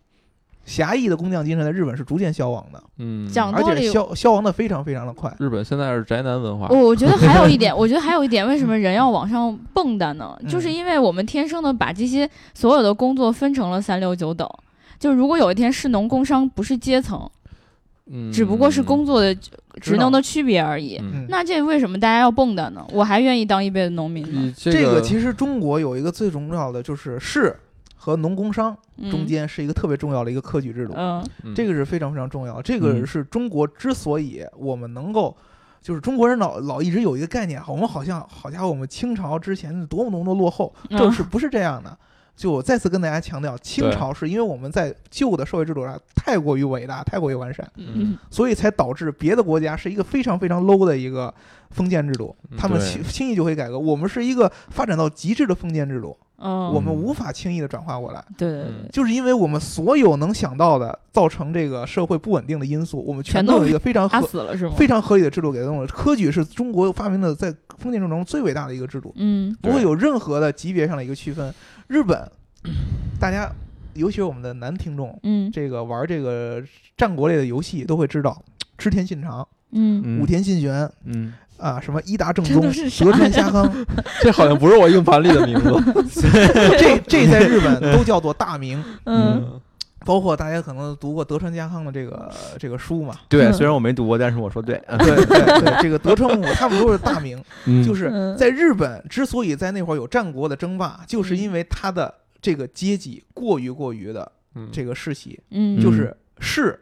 [0.64, 5.34] 狭义的工匠精神在日本是逐渐消亡的，嗯，而且讲道理消消亡的非常非常的快。
[5.40, 10.38] 日本现在是宅男文化，我我觉得还有一点， 我觉得还有一点，为什么人要往上蹦跶呢？
[10.48, 14.48] 就是嗯因为我们天生的把这些所有的工作分成了三六九等。
[15.00, 17.28] 就如果有一天是农工商不是阶层，
[18.12, 19.36] 嗯，只不过是工作的
[19.82, 22.86] 职能的区别而已，嗯，嗯，那这为什么大家要蹦跶呢？
[22.92, 24.42] 我还愿意当一辈子农民呢。
[24.42, 27.56] 你这这个个其实中国有一个最重要的就是士
[28.04, 28.76] 和农工商
[29.12, 30.96] 中嗯间是一个特别重要的一个科举制度。
[31.56, 32.60] 这个是非常非常重要。
[32.60, 35.38] 这个嗯是中国之所以我们能够，
[35.84, 41.96] 就是中国人老老一直有一个概念，我们好像好家伙，我们清朝之前多么多么落后，嗯这是不是这样的？
[42.36, 51.32] 就我再次跟大家强调，清朝是因为我们在旧的社会制度上太过于伟大、太过于完善，嗯所以才导致别的国家是一个非常非常 low 的一个
[51.70, 53.78] 封建制度，他们轻轻易就会改革。
[53.78, 58.24] 我们是一个发展到极致的封建制度，嗯，我们无法轻易的转化过来。
[58.38, 64.74] 对对对嗯，就是因为我们所有能想到的造成这个社会不稳定的因素，我们全全都都有一个非常打合、死了是吗？
[64.76, 65.88] 非常合理的制度给弄了。
[65.88, 71.54] 科举是中国发明的在封建制度中最伟大的一个制度，嗯不会有任何的级别上的一个区分。
[71.88, 72.30] 日本，
[73.20, 73.52] 大家
[73.94, 76.64] 尤其是我们的男听众，嗯这个玩这个
[76.98, 78.42] 战国类的游戏都会知道，
[78.78, 82.62] 织田信长、嗯，嗯武田信玄嗯，啊，什么伊达正宗、
[83.00, 83.72] 德川家康，
[84.22, 85.56] 这好像不是我硬盘里的名
[86.10, 86.28] 字，
[86.80, 88.84] 这这在日本都叫做大名。
[89.06, 89.60] 嗯。
[90.04, 93.54] 包括大家可能读过德川家康的这个这个书嘛，对，嗯。
[93.54, 97.86] 虽然我没读过，但是我说对，嗯对对对，这个德川幕府他们都是大名，嗯。
[97.86, 98.36] 就是嗯。
[98.36, 104.68] 在日本之所以在那会儿有战国的争霸，就是因为他的这个阶级过于过于的嗯。
[104.72, 106.80] 这个世袭，嗯，就是士、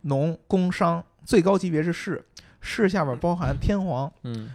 [0.00, 2.24] 农、工商，最高级别是士，
[2.66, 4.50] 士下边包含天皇，嗯。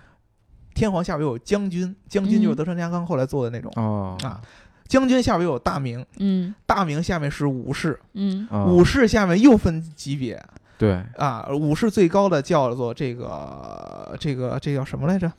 [0.73, 2.57] 天皇下边有将军，将军就是嗯。
[2.57, 4.17] 德川家康后来做的那种哦。
[4.23, 4.39] 啊，
[4.87, 6.53] 将军下边有大名，嗯。
[6.65, 8.47] 大名下面是武士，嗯。
[8.51, 8.65] 哦。
[8.65, 10.41] 武士下面又分级别，
[10.77, 15.31] 对，啊，武士最高的叫做这个这个这叫什么来着？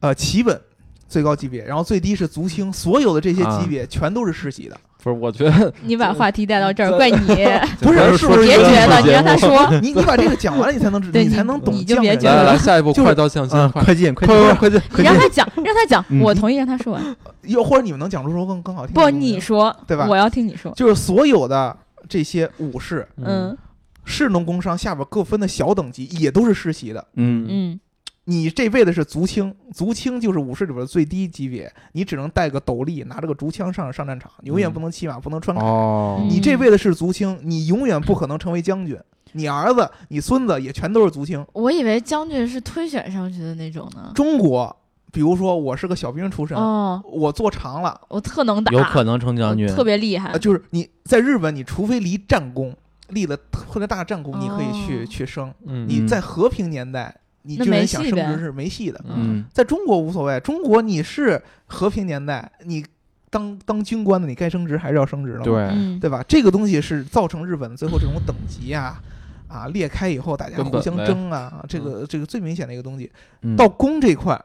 [0.00, 0.60] 呃，旗本
[1.08, 3.60] 最高级别，然后最低是足轻，所有的这些啊。
[3.60, 4.80] 级别全都是世袭的。
[5.02, 7.16] 不是，我觉得 你把话题带到这儿，怪你，
[7.80, 16.20] 不是是不是别觉得，你让他说， 你你把这个讲完了，你才能知道你才能懂你就别觉得来来来，下一步就是快刀向心，嗯，快快进，快快进，快进，你让他讲，让他讲，嗯。
[16.20, 17.16] 我同意让他说完。
[17.42, 20.06] 又或者你们能讲出说更更好听的不，你说，对吧？
[20.08, 20.72] 我要听你说。
[20.72, 21.74] 就是所有的
[22.08, 23.56] 这些武士、嗯。
[24.04, 27.04] 士农工商下边各分的小等级也都是世袭的。
[27.14, 27.46] 嗯。
[27.48, 27.80] 嗯
[28.28, 35.64] 你这辈子是族青，族青就是武士里边的最低级别，你只能带个斗笠，拿着个竹枪上上战场，永远嗯不能骑马，不能穿铠。
[35.64, 38.98] 哦你这辈子是族青，你永远不可能成为将军。
[39.32, 41.42] 你儿子、你孙子也全都是族青。
[41.54, 44.12] 我以为将军是推选上去的那种呢。
[44.14, 44.76] 中国，
[45.10, 50.38] 比如说我是个小兵出身，哦，我做长了，我特能打，有可能成将军，特别厉害呃，。
[50.38, 52.76] 就是你在日本，你除非立战功，
[53.08, 55.54] 立了特别大战功，你可以去、哦去升。
[55.64, 57.14] 嗯你在和平年代，
[57.48, 59.02] 你那军人没戏呗想升职是没戏的。
[59.08, 62.84] 嗯在中国无所谓，中国你是和平年代，你
[63.30, 66.22] 当当军官的，你该升职还是要升职的，对，嗯，对吧？
[66.28, 69.00] 这个东西是造成日本最后这种等级啊。
[69.48, 73.10] 啊，裂开以后，大家互相争啊，这个这个最明显的一个东西。
[73.40, 74.38] 嗯到工这块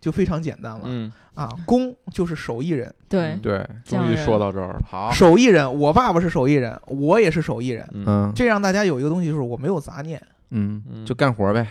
[0.00, 10.18] 就非常简单了、嗯，啊，工就是手艺人，对，对，终于说到这儿了，好，手艺人，我爸爸是手艺人，我也是手艺人，嗯嗯这让大家有一个东西就是我没有杂念。
[10.48, 11.66] 嗯，嗯就干活呗，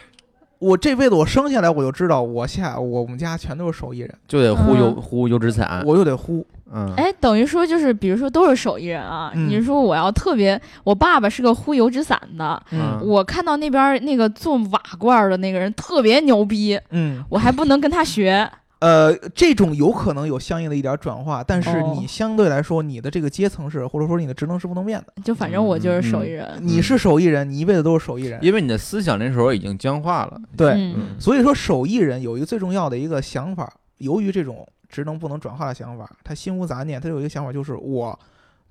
[0.60, 9.32] 我这辈子我生下来我就知道，我下我们家全都是手艺人，就得呼优嗯呼优质产，我又得呼，嗯，哎，等于说就是，比如说都是手艺人啊。
[9.36, 9.50] 嗯。
[9.50, 13.00] 你说我要特别，我爸爸是个忽油纸伞的，嗯。
[13.04, 18.50] 我看到那边那个做瓦罐的那个人特别牛逼，嗯，我还不能跟他学。
[18.80, 25.14] 呃，这种有可能有相应的一点转化，但是哦你相对来说，你的这个阶层是，或者说你的职能是不能变的。
[25.24, 26.60] 就反正我就是手艺人。
[26.62, 28.38] 你是手艺人，你一辈子都是手艺人。
[28.44, 30.40] 因为你的思想那时候已经僵化了。
[30.58, 38.20] 对，嗯所以说手艺人有一个最重要的一个想法，由于这种职能不能转化的想法，他心无杂念，他有一个想法就是我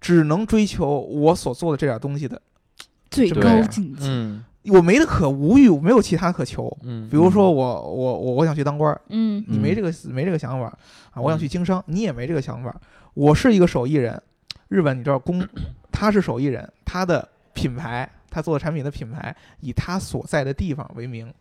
[0.00, 2.40] 只能追求我所做的这点东西的，
[3.10, 4.06] 最高境界。
[4.06, 6.74] 嗯我没得可无欲，没有其他可求。
[6.82, 10.66] 嗯，比如说我我我我想去当官儿，嗯你没这个没这个想法
[11.12, 12.74] 啊，我想去经商，你也没这个想法。
[13.14, 14.20] 我是一个手艺人，
[14.68, 15.46] 日本你知道工，
[15.92, 21.32] 他是手艺人，他的品牌，他做的产品的品牌以他所在的地方为名。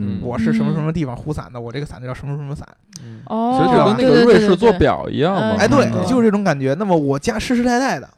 [0.00, 2.64] 嗯我是什么什么地方呼伞的，我这个伞就叫什么什么伞。
[3.02, 5.56] 嗯哦，其实就跟那个瑞士做表一样嘛。
[5.56, 6.74] 嗯哎，对嗯，就是这种感觉。
[6.74, 8.08] 那么我家世世代代的，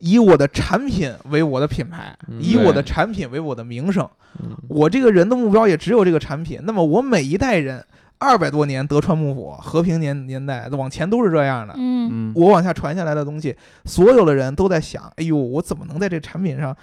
[0.00, 4.06] 以我的产品为我的品牌，嗯以我的产品为我的名声。
[4.40, 6.60] 嗯我这个人的目标也只有这个产品。
[6.64, 7.84] 那么我每一代人
[8.18, 11.74] 二百多年德川幕府和平年年代往前都是这样的。
[11.76, 16.76] 嗯嗯，我往下传下来的东西，所有的人都在想：哎呦，我怎么能在这产品上？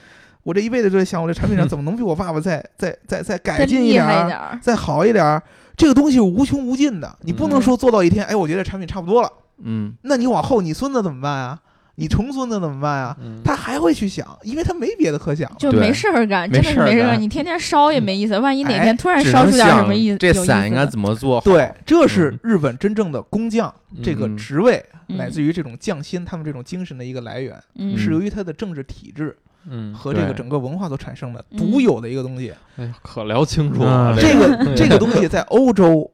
[0.43, 4.59] 我这一辈子就在想，我这产品上 怎么能比我爸爸再再再再改进一点儿。
[4.61, 5.41] 再好一点儿？
[5.75, 9.31] 这个东西无穷无尽的，你不能嗯说做到一天，哎，我觉得产品差不多了。
[9.63, 11.59] 嗯那你往后，你孙子怎么办啊？
[11.99, 13.17] 你重孙子怎么办啊？
[13.19, 15.51] 嗯他还会去想，因为他没别的可想。
[15.57, 17.19] 就没事儿干，真的是没事儿干。
[17.21, 21.41] 你天天烧也没意思，万一哪哎天突然烧出点什么意思，这伞应该怎么做？
[21.41, 29.35] 对，这是嗯日本真正的工匠这个嗯职位，嗯乃自于这种匠心他们这种精神的一个来源，嗯是由于他的政治体制
[29.69, 32.53] 嗯，和这个整个文化所产生的嗯独有的一个东西。
[32.77, 34.15] 哎呀，可聊清楚了啊。
[34.15, 36.09] 这个个这个东西在欧洲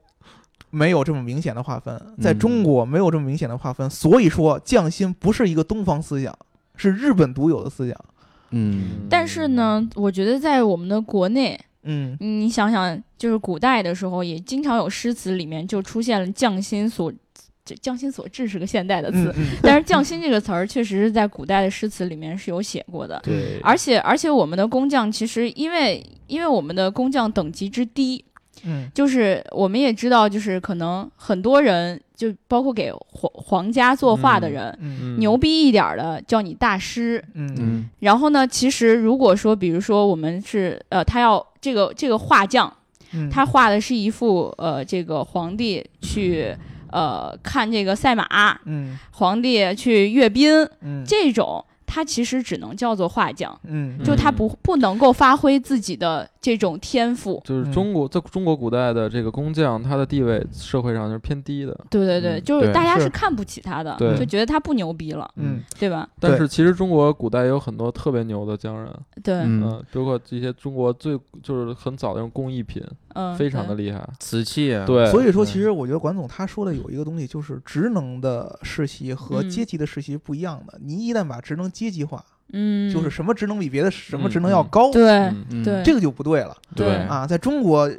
[0.74, 6.36] 没有这么明显的划分，在中国没有这么明显的划分，所以说匠心不是一个东方思想，
[6.76, 7.96] 是日本独有的思想。
[8.50, 9.06] 嗯。
[9.08, 12.18] 但是呢，我觉得在我们的国内，嗯。
[12.20, 17.14] 你想想，就是古代的时候，也经常有诗词里面就出现了“匠心所”，
[17.64, 19.32] 这“匠心所至”是个现代的词，
[19.62, 23.22] 但是“匠心”这个词儿确实是在古代的诗词里面是有写过的。
[23.24, 28.26] 对，而且而且我们的工匠其实因为因为我们的工匠等级之低，
[28.64, 28.90] 嗯。
[28.94, 35.20] 就是我们也知道，就是可能很多人就包括给皇皇家作画的人，嗯嗯。
[35.20, 37.24] 牛逼一点儿的叫你大师。
[37.34, 37.90] 嗯嗯。
[38.00, 42.72] 然后呢，其实如果说比如说我们是呃，他要这个这个画匠，
[43.14, 46.56] 嗯，他画的是一幅呃这个皇帝去
[46.92, 48.98] 呃看这个赛马，嗯。
[49.12, 51.04] 皇帝去阅兵嗯。
[51.06, 51.64] 这种。
[51.86, 54.02] 他其实只能叫做画匠，嗯。
[54.04, 57.42] 就他不不能够发挥自己的这种天赋。
[57.46, 61.74] 就是嗯中国在中国古代的这个工匠，他的地位社会上就是偏低的。
[61.90, 66.08] 对对对，就是大家是是看不起他的，就觉得他不牛逼了，嗯对吧？
[66.20, 72.84] 但是其实中国古代也有很多特别牛的匠人，对，嗯，嗯，嗯，包括这些中国最就是很早的那种工艺品，
[73.38, 74.06] 非常的厉害。
[74.20, 80.78] 瓷器啊，对，所以说，其实我觉得管总他说的有一个东西，就是职能的世袭和嗯阶级的世袭不一样的。
[80.84, 87.28] 你一旦把职能阶级化，嗯，就是什么职能比别的什么嗯职能要嗯高，对嗯嗯对，这个就不对了对啊。
[87.28, 87.92] 在中国，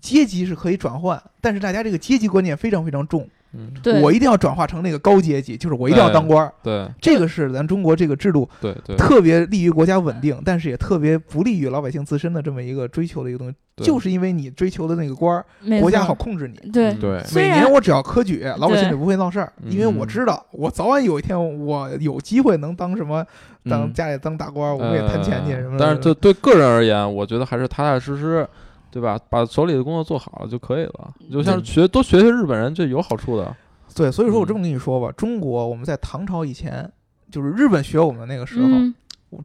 [0.00, 3.28] 阶级是可以转换，但是大家这个阶级观念非常非常重。
[3.54, 4.00] 嗯，对。
[4.00, 6.52] 我一定要转化成那个高阶级，就是我一定要当官儿。
[6.62, 6.88] 对。
[7.00, 13.54] 这个是咱中国这个制度对对，特别利于国家稳定，但是也特别不利于老百姓自身的这么一个追求的一个东西。
[13.76, 15.44] 就是因为你追求的那个官儿，
[15.80, 16.70] 国家好控制你。
[16.70, 16.90] 对。
[16.92, 23.24] 嗯对，每年我只要科举，老百姓就不会闹事儿，因为我嗯知道我早晚有一天我有机会能当什么，
[23.64, 23.92] 当嗯。
[23.92, 25.84] 家里当大官儿，我们也谈钱去呃什么的。
[25.84, 28.46] 但是对对个人而言，我觉得还是踏踏实实，
[28.92, 29.18] 对吧？
[29.30, 31.14] 把手里的工作做好了就可以了。
[31.32, 33.56] 就像学多学学日本人，这有好处的。
[33.94, 36.92] 对，所以说我这嗯么跟你说吧，中国我们在唐朝以前，
[37.30, 38.94] 就是日本学我们那个时候，嗯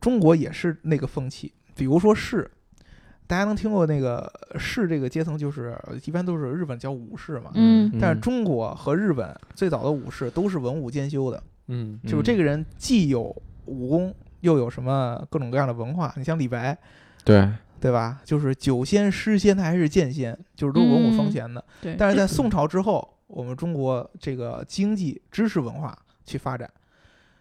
[0.02, 1.54] 中国也是那个风气。
[1.74, 2.50] 比如说士，
[3.26, 7.52] 大家能听过那个士这个阶层，就是一般都是日本叫武士嘛。
[7.54, 13.34] 嗯但是中国和日本最早的武士都是文武兼修的，嗯就是这个人既有
[13.66, 16.14] 武功，又有什么各种各样的文化。
[16.18, 16.78] 你像李白，
[17.24, 17.50] 对，
[17.80, 18.22] 对吧？
[18.26, 21.64] 就是酒仙、诗仙，他还是剑仙，就是都是文武双全的。
[21.82, 26.70] 对，但是在宋 朝之后，我们中国这个经济、知识文化去发展，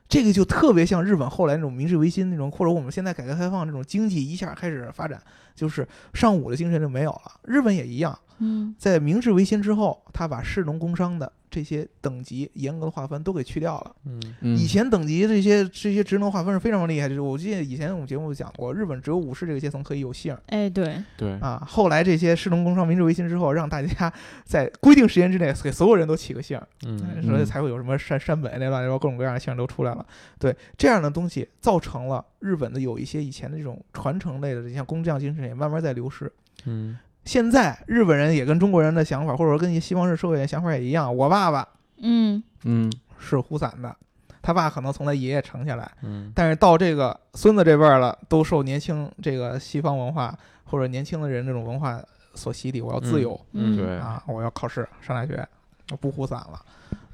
[0.09, 5.20] 这个就特别像日本后来那种明治维新那种，或者我们现在改革开放这种经济一下开始发展，
[5.56, 7.40] 就是尚武的精神就没有了。
[7.42, 13.96] 日本也一样，嗯在明治维新之后，他把士农工商的这些等级严格的划分都给去掉了。
[14.04, 21.62] 嗯嗯以前等级这些这些职能划分是非常厉害，就是我记得以前我们节目讲过，日本只有武士这个阶层可以有姓儿哎，对，对，啊。
[21.66, 24.12] 后来这些士农工商明治维新之后，让大家
[24.44, 30.04] 在规定时间之内给所有人都起个姓儿，嗯所以才会有什么山山本那乱七八糟各种各样的姓儿都出来了。
[30.38, 36.32] 对这样的东西，造成了日本的有一些以前的这种传承类的，像工匠精神也慢慢在流失。
[36.64, 41.14] 嗯现在日本人也跟中国人的想法，或者说跟西方式社会的想法也一样。
[41.14, 41.68] 我爸爸
[41.99, 43.97] 嗯嗯是呼散的，
[44.40, 52.01] 他爸可能从他爷爷承下来，嗯但是到这个孙子这辈儿了，都受年轻这个西方文化或者年轻的人这种文化
[52.34, 52.80] 所洗礼。
[52.80, 55.44] 我要自由、嗯对啊，我要考试上大学，
[55.90, 56.61] 我不呼散了，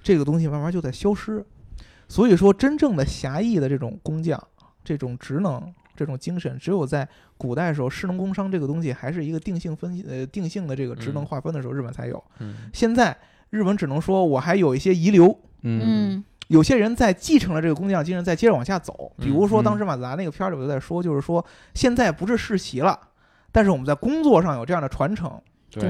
[0.03, 1.43] 这个东西慢慢就在消失。
[2.07, 4.39] 所以说，真正的侠义的这种工匠、
[4.85, 7.09] 这种职能、这种精神，只有在
[7.43, 11.27] 古代的时候，士农工商这个东西还是一个定性分析呃定性的这个职能嗯。
[11.27, 12.23] 划分的时候，日本才有。
[12.39, 12.71] 嗯。
[12.73, 13.17] 现在
[13.51, 15.83] 日本只能说我还有一些遗留，嗯。
[15.85, 16.25] 嗯。
[16.49, 19.11] 有些人在继承了这个工匠精神，再接着往下走。
[19.19, 22.99] 比如说，嗯当时马自达那个片儿里我就在说，就是说现在不是世袭了，
[23.51, 25.41] 但是我们在工作上有这样的传承。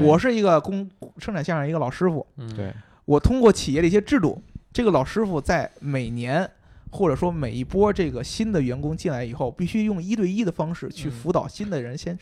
[0.03, 0.89] 我是一个工
[1.19, 2.55] 生产线上一个老师傅，嗯。
[2.55, 2.73] 对，
[3.05, 4.41] 我通过企业的一些制度，
[4.73, 6.49] 这个老师傅在每年
[6.93, 12.17] 或者说每一波这个新的员工进来以后，必须用一对一的方式去嗯辅导新的人先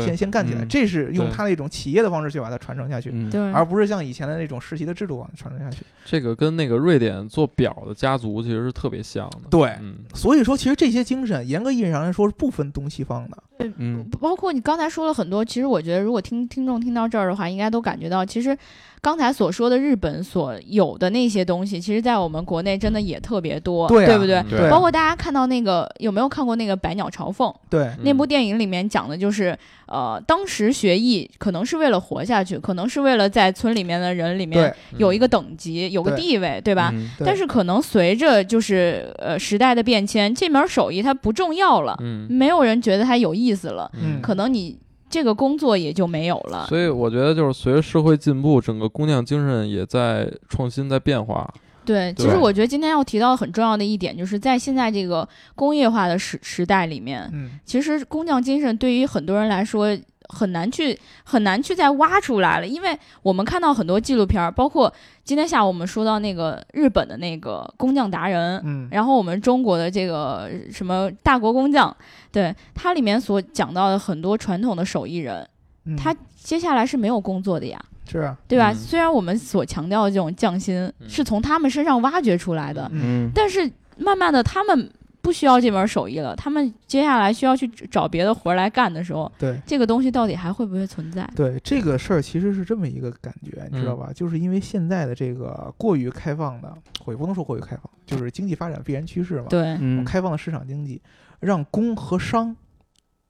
[0.00, 3.10] 先先干起来，嗯这是用对他那种企业的方式去把它传承下去。
[3.12, 5.84] 嗯，而不是像以前的那种实习的制度往传承下去。
[6.06, 9.42] 这个跟那个瑞典做表的家族其实是特别像的。
[9.50, 13.42] 对嗯所以说，其实这些精神，严格意义上来说是不分东西方的。
[13.78, 14.04] 嗯。
[14.20, 18.56] 包括你刚才说了很多，其实我觉得，如果听听众听到这儿的话，应该都感觉到，其实
[19.00, 24.70] 刚才所说的日本所有的那些东西，其实在我们国内真的也特别多，对啊不对？
[24.70, 36.90] 包括大家看到那个有没有看过那个《百鸟朝凤》对，嗯那部电影里面讲的就是，呃，当时学艺可能是为了活下去，可能是为了在村里面的人里面有一个等级，有个地位，对吧？
[36.94, 37.10] 嗯？
[37.18, 42.26] 对但是可能随着就是呃时代的变迁，这门手艺它不重要了，嗯。
[42.30, 44.78] 没有人觉得它有意思了，嗯可能你
[45.10, 46.66] 这个工作也就没有了。
[46.68, 51.52] 所以我觉得就是随着社会进步，整个工匠精神也在创新，在变化。
[51.84, 59.94] 对，其实我觉得今天要提到很重要的一点，就是在现在这个工业化的时时代里面，嗯，其实工匠精神对于很多人来说
[60.28, 71.94] 很难去很难去再挖出来了，因为我们看到很多纪录片儿，包括今天下午我们说到那个日本的那个工匠达人，嗯，然后我们中国的这个什么大国工匠，
[72.32, 75.46] 对它里面所讲到的很多传统的手艺人，
[75.84, 75.96] 嗯。
[75.96, 78.70] 他接下来是没有工作的呀，是啊，对吧？
[78.72, 78.74] 嗯。
[78.74, 81.08] 虽然我们所强调的这种匠心嗯。
[81.08, 83.26] 是从他们身上挖掘出来的，嗯。
[83.26, 83.30] 嗯。
[83.34, 84.90] 但是慢慢的他们
[85.24, 89.58] 不需要这门手艺了，他们接下来需要去找别的活儿来干的时候，对。
[89.66, 91.28] 这个东西到底还会不会存在？
[91.34, 94.10] 对这个事儿，其实是这么一个感觉，你知道嗯吧？
[94.14, 96.72] 就是因为现在的这个过于开放的，
[97.02, 99.46] 或也不能说过于开放，就是经济发展必然趋势嘛。
[99.48, 101.00] 对，嗯开放的市场经济，
[101.40, 102.54] 让工和商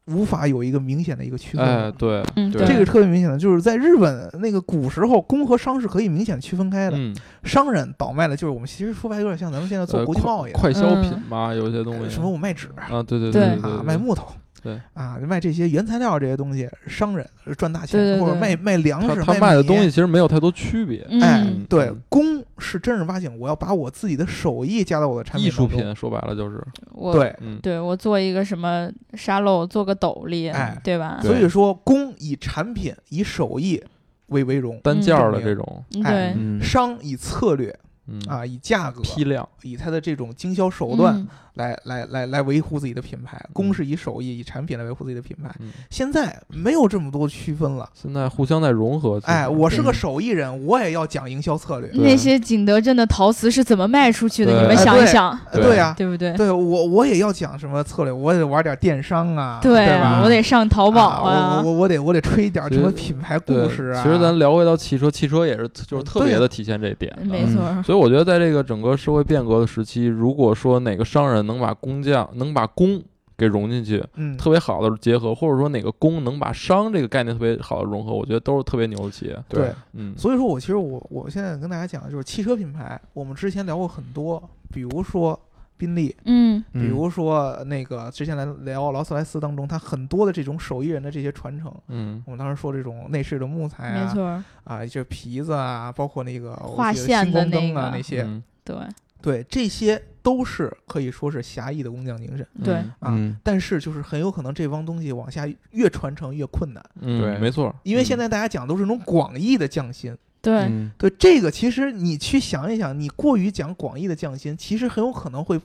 [0.06, 1.64] 无法有一个明显的一个区分。
[1.64, 2.66] 哎，对，嗯，对。
[2.66, 6.96] 这个特别明显的，就是在日本那个古时候，工和商是可以明显区分开的。
[6.98, 12.10] 嗯，商人倒卖的就是我们其实说白了有点像咱们现在做呃国际贸易的，快快消嗯品嘛，有些东西。
[12.10, 12.68] 什么我卖纸。
[12.76, 14.28] 啊，对对对对啊，卖木头，
[14.64, 14.80] 对。
[14.94, 17.24] 啊，卖这些原材料这些东西，商人
[17.56, 18.20] 赚大钱，对对对。
[18.20, 19.90] 或者卖卖粮食，他他卖的东西。
[19.90, 25.68] 其实没有太多区别，哎嗯，，对嗯，工是正儿八经，我要把我自己的手艺加到我的产品艺术。
[25.68, 26.60] 品说白了就是，
[26.92, 30.80] 我对，嗯，对我做一个什么沙漏，做个斗笠，哎。
[30.82, 31.20] 对吧？
[31.22, 33.82] 所以说，工以产品、以手艺
[34.28, 36.34] 为为荣，单件儿的嗯这种，嗯哎
[36.64, 37.74] 商以策略
[38.06, 43.40] 嗯啊，以价格、批量，以它的这种经销手段嗯来来来来维护自己的品牌。
[43.52, 45.54] 公是以手艺、以产品来维护自己的品牌。
[45.60, 47.88] 嗯，现在没有这么多区分了。
[47.94, 51.88] 现在互相在融合，哎，我是个手艺人，我也要讲营销策略。
[51.94, 54.52] 那些景德镇的陶瓷是怎么卖出去的？
[54.60, 56.32] 你们想一想，对对呀，对不对？
[56.36, 64.02] 对我我也要讲什么策略，我也得玩点电商啊，对对吧啊，我得上淘宝啊，我我我得我得吹一点什么品牌故事啊。
[64.02, 67.16] 其实咱聊回到汽车，汽车也是就是特别的体现这一点。
[67.22, 73.00] 没错儿，所以我觉得，在这个整个社会变革的时期，如果说哪个商人能把工匠能把工
[73.38, 79.38] 给融进去，嗯，特别好的结合，或者说哪个工能把商这个概念特别好的融合，我觉得都是特别牛的企业。
[79.48, 79.70] 对。
[79.92, 84.42] 嗯，所以说我其实我我现在跟大家讲的就是汽车品牌，我们之前聊过很多，
[84.72, 85.38] 比如说
[85.84, 86.64] 宾利，嗯。
[86.72, 91.72] 比如说那个之前来聊劳斯莱斯当中，它很多的这种手艺人的这些传承。
[91.88, 92.22] 嗯。
[92.24, 94.24] 我们当时说这种内饰的木材啊，没错。
[94.24, 97.80] 儿，啊，这皮子啊，包括那个我画线的星光灯那个。
[97.80, 98.42] 啊那些，嗯。
[98.64, 98.76] 对。
[99.20, 102.74] 对，这些都是可以说是侠义的工匠精神对。
[102.74, 103.08] 嗯啊。
[103.12, 103.36] 嗯。
[103.42, 110.14] 但是就是很有可能这帮东西往下越传承越困难，嗯，对没错，因为嗯现在大家讲都是那种广义的匠心，
[110.44, 115.58] 对，嗯对这个，其实你去想一想，你过于讲广义的匠心，其实很有可能会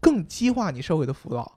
[0.00, 1.50] 更激化你社会的浮躁，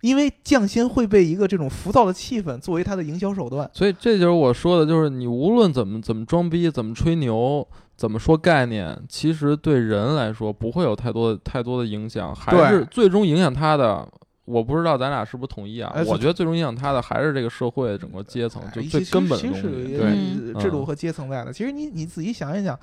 [0.00, 3.70] 因为匠心会被一个这种浮躁的气氛作为它的营销手段。
[3.74, 14.08] 所以这就是我说的，就是你无论怎么怎么装逼，怎么吹牛，怎么说概念，其实对人来说不会有太多太多的影响，还是最终影响他的。
[14.44, 15.92] 我不知道咱俩是不是统一啊？
[15.94, 19.62] 哎我觉得最终影响他的还是这个社会整个阶层，就最根本的东西。
[19.62, 21.52] 对，嗯制度和阶层在的。
[21.52, 22.78] 其实你你仔细想一想，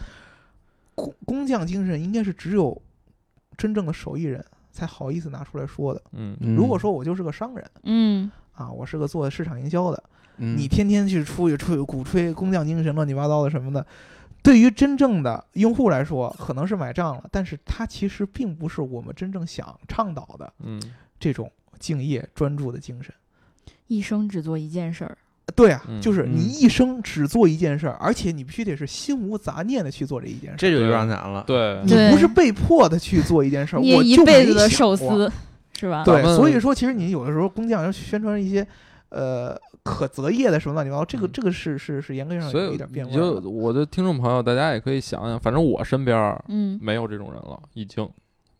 [0.95, 2.82] 工工匠精神应该是只有
[3.57, 6.01] 真正的手艺人才好意思拿出来说的。
[6.14, 10.03] 嗯，如果说我就是个商人嗯啊，我是个做市场营销的，
[10.38, 13.86] 嗯你天天去出去出去鼓吹工匠精神，乱七八糟的什么的，
[14.41, 20.82] 对于真正的用户来说，可能是买账了，但是它其实并不是我们真正想倡导的嗯，
[21.20, 23.13] 这种敬业专注的精神。
[23.88, 25.17] 一生只做一件事儿，
[25.55, 30.57] 对啊，嗯就是你嗯一生只做一件事儿，而且你必须得是心无杂念的去做这一件事儿。
[30.57, 31.43] 这就有点难了。
[31.47, 34.95] 对，你对不是被迫的去做一件事儿， 你一我就没辈子的想过。
[34.95, 35.32] 寿 司
[35.80, 36.03] 是吧？
[36.03, 38.65] 对咱，们所以说其实你有的时候工匠要宣传一些
[39.09, 43.39] 呃可择业的什么乱七八糟，这个嗯这个是是是严格上所有一点变化就。
[43.49, 48.07] 我的听众朋友，大家也可以想想，反正我身边儿嗯，没有这种人了，已经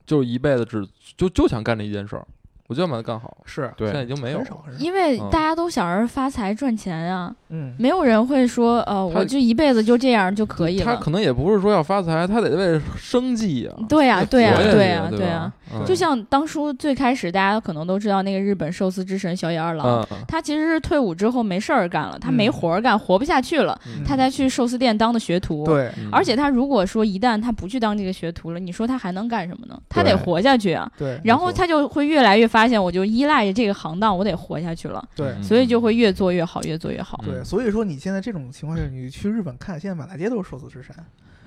[0.07, 2.26] 就一辈子只就就想干这一件事儿，
[2.70, 3.38] 我就要把它干好。
[3.43, 4.41] 是现在对已经没有。
[4.78, 10.86] 因为嗯大家都想着发财赚钱啊，嗯，没有人会说呃，我就一辈子就这样就可以了。
[10.86, 15.51] 他可能也不是说要发财，他得为生计呀、对呀，对呀对呀，对吧对呀。
[15.72, 25.63] 嗯就像当初最开始大家可能都知道那个日本寿司之神小野二郎，嗯，他其实是退伍之后没事儿干了，他没嗯活儿干，活不下去了，嗯他才去寿司店当的学徒。。
[25.65, 29.80] 对，嗯而且他如果说一旦他不去当这个学徒了，你说他还能干什么呢？
[29.88, 30.91] 他得活下去啊。
[30.97, 35.28] 对，然后他就会越来越发现，我就依赖着这个行当，我得活下去了，对。
[35.30, 35.43] 嗯。
[35.43, 37.22] 所以就会越做越好，越做越好。
[37.26, 40.95] 对，嗯所以说你现在这种情况下，你去日本看，现在满大街都是寿司之神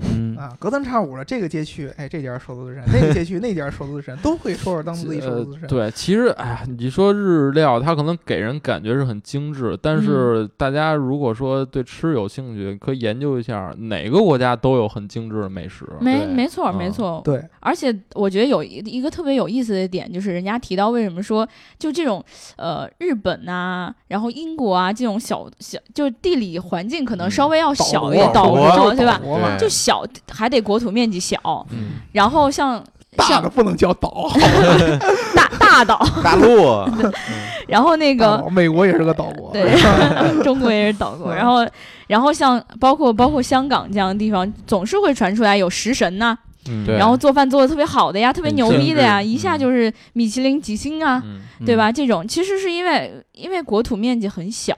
[0.01, 5.69] 嗯啊，隔三差五的这个街区，哎，这家寿司之神，那个街区那家寿司之神，都会说说当自己寿呃司之神。
[5.69, 15.87] 对，其实哎呀，你说日料，它可能给人感觉是很精致，但是大家如果说对吃有兴趣，可以研究一下哪个国家都有很精致的美食。
[16.01, 22.25] 没没错嗯没错儿，对，而且我觉得有一一个特别有意思的点，就是人家提到为什么说就这种
[22.57, 29.21] 呃日本呐、然后英国啊这种小小，就地理环境可能嗯稍微要小一点，岛岛国国对吧？
[29.59, 31.39] 就小还得国土面积小，
[31.71, 32.83] 嗯，然后像
[33.17, 34.31] 大像的不能叫岛，
[35.35, 36.85] 大大岛，大陆，
[37.67, 39.51] 然后那个美国也是个岛国。
[39.53, 39.75] 对，
[40.43, 41.67] 中国也是岛国，然后
[42.07, 46.37] 然后像包括包括香港这样的地方，总是会传出来有食神呐、
[46.69, 49.59] 嗯然后做饭做的特别好的呀，特别牛逼的呀，一下嗯。
[49.59, 51.21] 就是米其林几星啊。
[51.25, 51.41] 嗯。
[51.67, 51.91] 对吧？
[51.91, 52.27] 这种。
[52.27, 54.77] 其实是因为因为国土面积很小，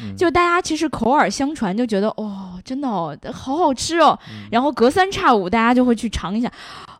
[0.00, 4.18] 嗯就大家其实口耳相传，就觉得哦，真的哦，好好吃哦。
[4.30, 6.50] 嗯然后隔三差五，大家就会去尝一下，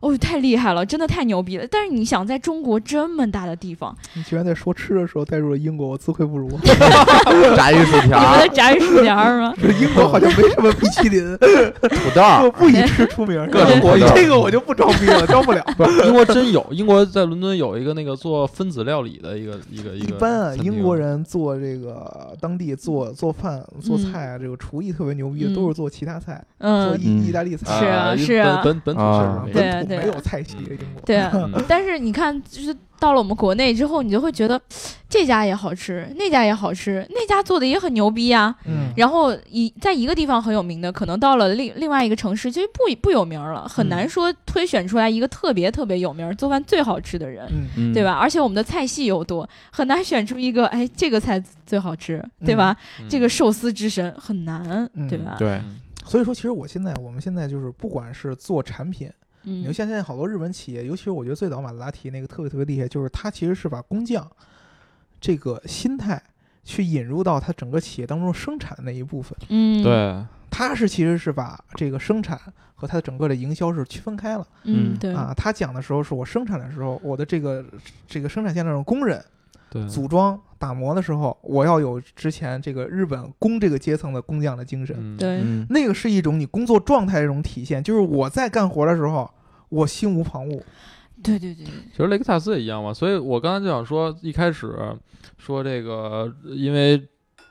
[0.01, 1.65] 哦，太厉害了，真的太牛逼了。
[1.71, 6.49] 但是你想，在中国这么大的地方，你居然在说吃的时候带入了英国，我自愧不如。
[7.55, 9.53] 炸鱼薯条你们的炸鱼薯条是吗？
[9.61, 13.37] 这英国好像没什么冰淇淋，土豆，不不以吃出名。
[13.49, 15.63] 各种我土豆这个我就不装逼了，装不了。
[15.77, 27.79] 不是英国真有，英国在伦敦有一个那个做分子料理的一个一个一个一般啊，英国人做这个当地做做饭做嗯菜啊，这个厨艺特别牛逼的，嗯都是做其他菜，做嗯，意嗯意大利菜。
[27.79, 31.01] 是啊是啊本本本土对对本土没有菜系英国。
[31.05, 31.31] 对啊。
[31.33, 34.59] 嗯但是你看，就是到了我们国内之后，你就会觉得
[35.09, 47.47] 这家也好吃，那家也好吃，那家做的也很牛逼呀、嗯，然后一在一个地方很有名的，可能到了另另外一个城市就不不有名了，很难说推选出来一个特别特别有名、做饭最好吃的人，
[47.93, 48.03] 对？
[48.03, 48.13] 吧？
[48.13, 52.75] 而且我们的菜系又多，很难选出一个哎这个菜最好吃，对吧？
[52.99, 55.35] 嗯这个寿司之神很难，嗯对吧？
[55.39, 59.11] 对，嗯所以说，其实我现在我们现在就是不管是做产品，
[59.51, 64.29] 你说嗯像现在好多日本企业，尤其是我觉得最早马自达提那个特别特别厉害，就是它其实是把工匠
[65.19, 66.21] 这个心态
[66.63, 69.37] 去引入到它整个企业当中生产的那一部分。
[69.49, 72.39] 嗯，，对，它是其实是把这个生产
[72.75, 75.33] 和它整个的营销是区分开了嗯对啊。
[75.35, 77.65] 他讲的时候是我生产的时候，我的这个
[78.07, 79.23] 这个生产线上的工人
[79.69, 84.95] 对，组装打磨的时候，我要有之前这个日本工这个阶层的工匠的精神。
[84.97, 89.29] 嗯，对，嗯，那个是一种你工作状态的一种体现，就是我在干活的时候，
[89.69, 90.61] 我心无旁骛。
[91.23, 94.77] 对对对对，其实雷克萨斯也一样嘛，所以我刚才就想说，一开始
[95.37, 97.01] 说这个，因为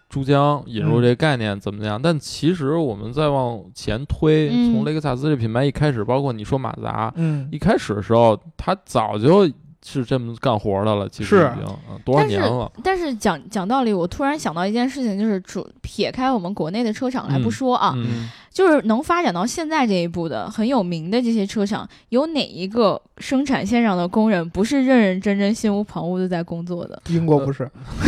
[0.09, 2.01] 珠江引入这个概念怎么样？
[2.01, 9.51] 但其实我们再往前推，嗯从雷克萨斯这品牌一开始，包括你说马自达，嗯一开始的时候，它早就
[9.93, 27.01] 是这么干活的了，其实是已经嗯多少年了，但是讲讲道理，我突然想到一件事情，就是主撇开我们国内的车厂来嗯不说啊，嗯，就是能发展到现在这一步的很有名的这些车厂，有哪一个生产线上的工人不是认认真真、心无旁骛的在工作的？
[27.09, 27.71] 英国不是，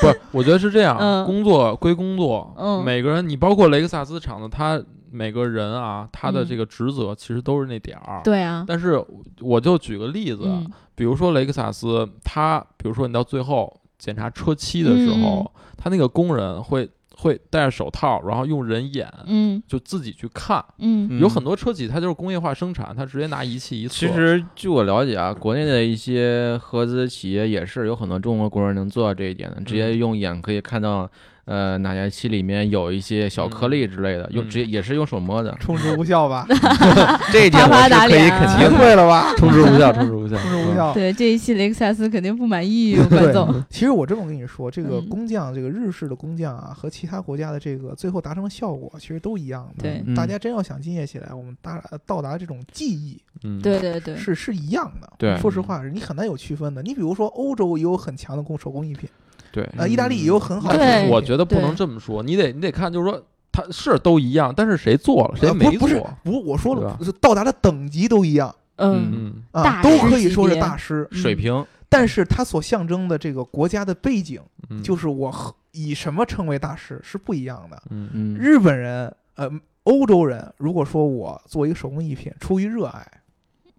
[0.00, 4.82] 不是，我觉得是这样，嗯工作归工作，嗯每个人，你包括雷克萨斯厂的，他
[5.14, 8.20] 每个人啊，他的嗯这个职责其实都是那点儿。
[8.24, 9.02] 对啊，但是
[9.40, 20.64] 我就举个例子，嗯比如说雷克萨斯，他比如说你到最后检查车漆的时候，嗯他那个工人会会戴着手套，然后用人眼、嗯就自己去看。
[20.78, 23.94] 嗯嗯有很多车企它就是工业化生产，它直接拿仪器一测。
[23.94, 31.10] 其实据我了解啊，国内的一些合资企业也是有很多中国工人能做到这一点的，直接用眼可以看到，
[31.46, 35.54] 呃，哪台漆里面有一些小颗粒之类的，用嗯直接也是用手摸的。
[35.60, 36.46] 充值无效吧？
[37.30, 38.78] 这 一点我是可以肯定的。
[38.78, 39.34] 会了吧？
[39.36, 40.92] 充值无效，充值无效， 充值无效。
[40.94, 43.62] 对这一期雷克萨斯肯定不满意，观众。
[43.68, 49.82] 其实我这么跟你说，这个嗯工匠，这个日式的工匠啊，和其他国家的这个最后达成的效果其实都一样的。
[49.82, 55.12] 对嗯大家真要想敬业起来，我们达到达这种技艺嗯，对对对，是是一样的。
[55.18, 56.82] 对说实话，你很难有区分的。
[56.82, 59.08] 你比如说，欧洲也有很强的工手工艺品，
[59.54, 61.06] 对，呃，意大利也有很好的。
[61.08, 74.40] 我觉得不能这么说，你得你得看，就是说它是都一样，但是谁做了，谁呃没做，不不是不，我说了，是到达的等级都一样嗯嗯啊，都可以说是大师，水平，但是它所象征的这个国家的背景，
[74.70, 77.80] 嗯，就是我和以什么称为大师是不一样的。
[77.90, 78.10] 嗯。
[78.12, 79.48] 嗯，日本人，呃，
[79.84, 83.06] 欧洲人，如果说我做一个手工艺品出于热爱，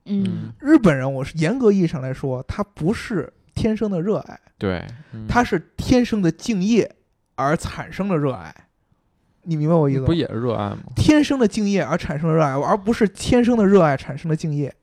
[0.06, 0.54] 嗯。
[0.62, 6.93] 日本人我是严格意义上来说，他不是天生的热爱，对，嗯他是天生的敬业
[7.36, 8.53] 而产生的热爱。
[9.47, 10.06] 你明白我意思吗？
[10.08, 10.78] 不也是热爱吗？
[10.95, 14.74] 天生的敬业而产生的热爱，而不是天生的热爱产生的敬业。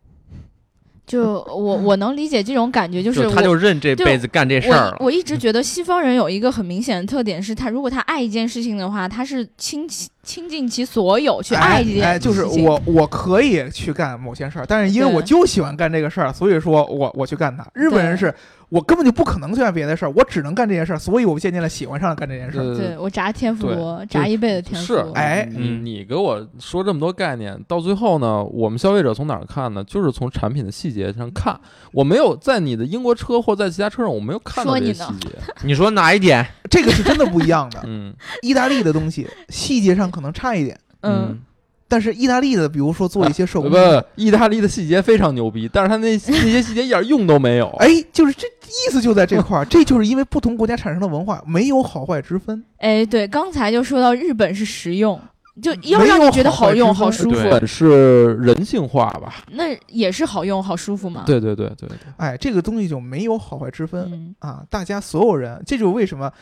[1.05, 4.97] 就我我能理解这种感觉，就是我他就认这辈子干这事儿了。
[5.01, 12.05] 我我一直觉得西方人有一个很明显的特点，是他如果他爱一件事情的话，他是倾其倾尽其所有去爱这件事情。
[12.05, 17.67] 哎，就是我我可以去干某些事儿，但是因为我就喜欢干这个事儿，所以说我我去干它。
[17.75, 18.33] 日本人是
[18.69, 22.63] 我根本就不可能去干别的事儿，我只能干这件事儿，所以我渐渐的喜欢上了干这件事儿。
[22.63, 25.05] 呃对我炸天妇对罗，炸一辈子天妇是。
[25.15, 29.83] 哎你嗯你给我说这么多概念，到最后呢，我们消费者从哪儿看呢？
[29.85, 31.59] 就是从产品的细节上看。
[31.93, 35.29] 我没有在你的英国车或在其他车上，我没有看到这些细节。
[35.63, 36.47] 你说哪一点？
[36.71, 37.83] 这个是真的不一样的。
[37.85, 41.41] 嗯意大利的东西细节上可能差一点，嗯，
[41.89, 47.69] 但是意大利的，比如说做一些手不工，不，意大利的细节非常牛逼，但是他那 那些细节一点用都没有。
[47.81, 52.65] 哎，就是这意思就在这块儿， 这就是因为不同国家产生的文化没有好坏之分。
[52.79, 55.21] 哎，对，刚才就说到日本是实用，
[55.61, 59.45] 就要让你觉得好用、好好舒服，对，是人性化吧？
[59.51, 61.25] 那也是好用、好舒服嘛。
[61.27, 64.09] 对对对对对，哎，这个东西就没有好坏之分。
[64.11, 66.33] 嗯，啊，大家所有人，这就是为什么。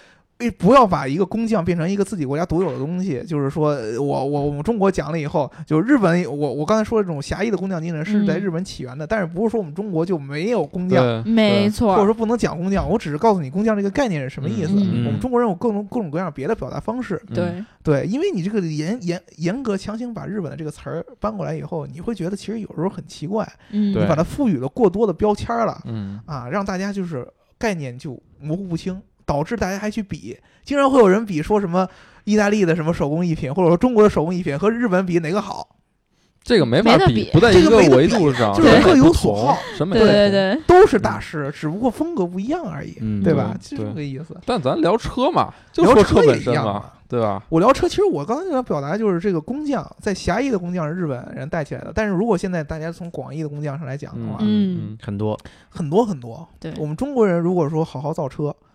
[0.40, 11.94] 诶不要把一个工匠变成一个自己国家独有的东西，就是说呃我我我们中国讲了以后，就日本，我我刚才说的这种狭义的工匠精神是在嗯日本起源的，但是不是说我们中国就没有工匠，没错。
[11.94, 14.72] 或者说不能讲工匠，我只是告诉你工匠这个概念是什么意思。
[14.74, 25.80] 嗯我们中国人有各种各种各样别的表达方式，嗯对，对，因为你这个严严严格强行把日本的这个词儿搬过来以后，你会觉得其实有时候很奇怪，嗯，你把它赋予了过多的标签儿了。
[25.84, 27.26] 嗯啊，让大家就是
[27.58, 29.00] 概念就模糊不清，
[29.30, 31.86] 导致大家还去比，经常会有人比说什么
[32.24, 35.76] 意大利的什么手工艺品，或者说中国的手工艺品和日本比哪个好，
[36.42, 40.30] 这个没法比不在一个维度上，就是各有所好，审美对对。
[40.30, 43.56] 对，都是大师，只不过风格不一样而已，嗯对吧？
[43.60, 44.36] 对就这个意思。
[44.44, 47.42] 但咱聊车嘛，就聊说车也一本身嘛样嘛，对吧？
[47.50, 56.48] 我聊车，其实我刚才想表达就是这个工匠，在狭义的工匠是日本人带起来的，但是如果现在大家从广义的工匠上来讲的话，嗯很多，很多很多。
[56.58, 58.69] 对我们中国人如果说好好造车，你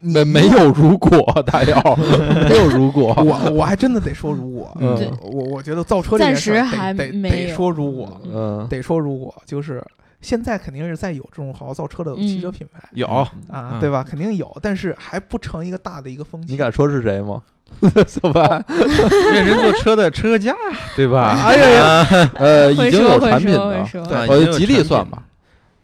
[0.00, 9.84] 没没有如果，大姚没有如果，我我还真的得说如果，嗯我我觉得造车这件事儿暂时还得得没得说如果，嗯得说如果，就是
[10.22, 14.02] 现在肯定是在有这种好好造车的汽车嗯品牌、有啊，嗯对吧？
[14.08, 16.52] 肯定有，但是还不成一个大的一个风气。
[16.52, 17.42] 你敢说是谁吗？
[18.08, 18.64] 小白，
[19.32, 20.52] 认真做车的车架，
[20.96, 21.38] 对吧？
[21.46, 25.22] 哎呀呀，呃，已经有产品的，说会说，对呃，吉利算吧，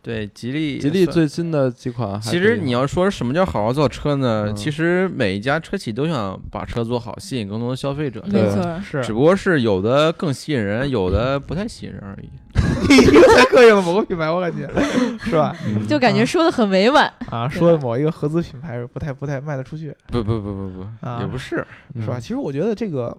[0.06, 1.04] 对，吉利，吉利。
[1.04, 2.20] 最新的几款。
[2.20, 4.44] 其实你要说什么叫好好造车呢？
[4.46, 8.22] 嗯其实每一家车企都想把车做好，吸引更多的消费者。
[8.26, 12.28] 没对错，是只不过是有的更吸引人，有的不太吸引人而已。
[12.88, 14.68] 你又在膈应了某个品牌，我感觉
[15.24, 15.52] 是吧？
[15.88, 17.12] 就感觉说的很委婉。
[17.28, 21.66] 啊，说的某一个合资品牌不太不太卖得出去，不不不不不，啊也不是。
[21.94, 22.20] 嗯是吧？
[22.20, 23.16] 其实我觉得这个，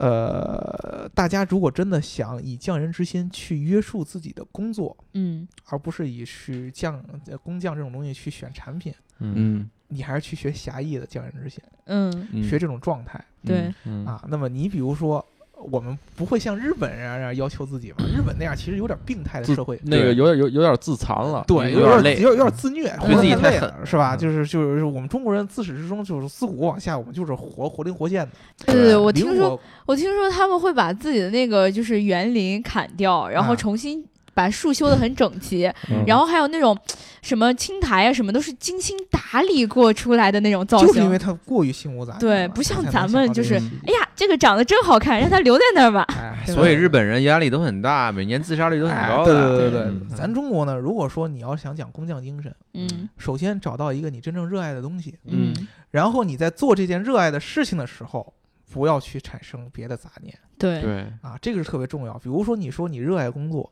[0.00, 5.46] 呃，大家如果真的想以匠人之心去约束自己的工作，嗯。
[5.66, 9.34] 而不是以去匠呃工匠这种东西去选产品，嗯。
[9.36, 9.70] 嗯。
[9.88, 14.06] 你还是去学侠义的匠人之心，嗯，嗯，学这种状态对，嗯。
[14.06, 14.24] 啊。
[14.28, 15.24] 那么你比如说。
[15.70, 17.96] 我们不会像日本人那样要求自己嘛？
[18.06, 24.16] 日本那样其实有点病态的社会，那个有点有有点自残了，对，有点累有点有点自虐，对自己太狠了，是吧？
[24.16, 28.30] 就是就是我们中国人自始至终就是自古往下，我们就是活活灵活现的。
[28.66, 34.04] 对对对，我听说我听说他们会把自己的那个就是园林砍掉，然后啊重新
[34.40, 36.74] 把树修得很整齐，嗯然后还有那种
[37.20, 40.86] 什么青苔啊什么都是精心打理过出来的那种造型。
[40.86, 46.06] 就是因为它过于心无杂念，对不像咱们就是哎呀，这个长得真好看，让它留在那儿吧。
[46.08, 49.58] 哎，所以日本人压力都很大，每年自杀率都很哎高对对。
[49.58, 55.52] 对对嗯对，咱中国呢，如果说你要想讲工匠精神，嗯首先找到一个你真正热爱的东西，嗯，
[55.90, 58.32] 然后你在做这件热爱的事情的时候，
[58.72, 62.14] 不要去产生别的杂念对对，啊，这个是特别重要。
[62.14, 63.70] 比如说，你说你热爱工作。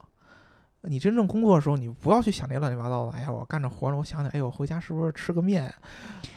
[0.83, 3.13] 你真正工作的时候，你不要去想那些乱七八糟的。
[3.13, 5.73] 哎呀，我干着活呢，我想想，哎呦，回家是不是吃个面，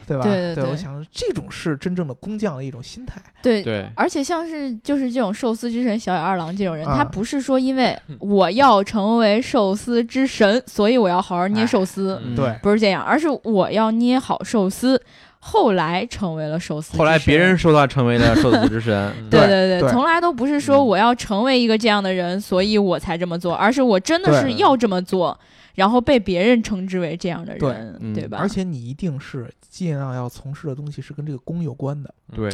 [0.06, 0.24] 对吧？
[0.24, 3.22] 对对对我想这种是真正的工匠的一种心态。
[3.40, 3.62] 对。
[3.62, 15.00] 对，而且像是就是这种寿司之神小野二郎这种人，啊他不是说因为我要成为寿司之神，所以我要好好捏哎寿司，嗯对，不是这样，而是我要捏好寿司，
[15.44, 16.98] 后来成为了寿司之神。
[16.98, 25.36] 后来别人说他成为了寿司之神， 对对对对从来都不是说嗯我要成为一个这样的人，所以我才这么做，而是我真的是要这么做，
[25.74, 28.38] 然后被别人称之为这样的人，嗯对吧？
[28.40, 32.14] 而且你一定是尽量要从事的东西是跟这个功有关的。
[32.32, 32.48] 对，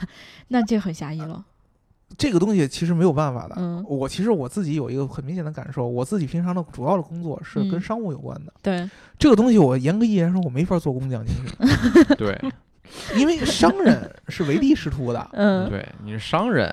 [0.48, 1.42] 那这很狭义了。
[2.16, 3.54] 这个东西其实没有办法的。
[3.58, 8.52] 嗯我其实我自己有一个很明显的感受，我自己平常的主要的工作是跟嗯商务有关的。
[8.62, 8.88] 对，
[9.18, 11.56] 这个东西我严格意义上说，我没法做工匠精神，
[12.16, 12.40] 对，
[13.16, 15.28] 因为商人是唯利是图的。
[15.32, 16.72] 嗯，对，你是商人，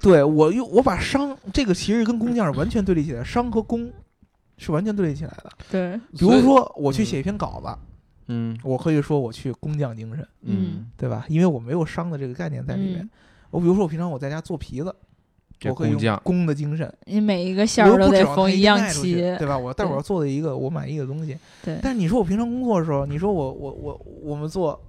[0.00, 3.90] 对我又我把商这个其实跟工匠是完全对立起来，商和工
[4.58, 5.50] 是完全对立起来的。
[5.70, 7.74] 对，比如说我去嗯写一篇稿子，
[8.28, 11.24] 嗯我可以说我去工匠精神，嗯对吧？
[11.28, 13.00] 因为我没有商的这个概念在里面。
[13.00, 13.10] 嗯
[13.54, 14.92] 我比如说我平常我在家做皮子，
[15.60, 19.56] 这我可以用工的精神，你每一个馅儿都不指得缝一样齐卖出去，，对吧？
[19.56, 21.38] 我待会对儿做的一个我满意的东西。
[21.62, 24.82] 对，但是你说我平常工作的时候，你说我我我我们做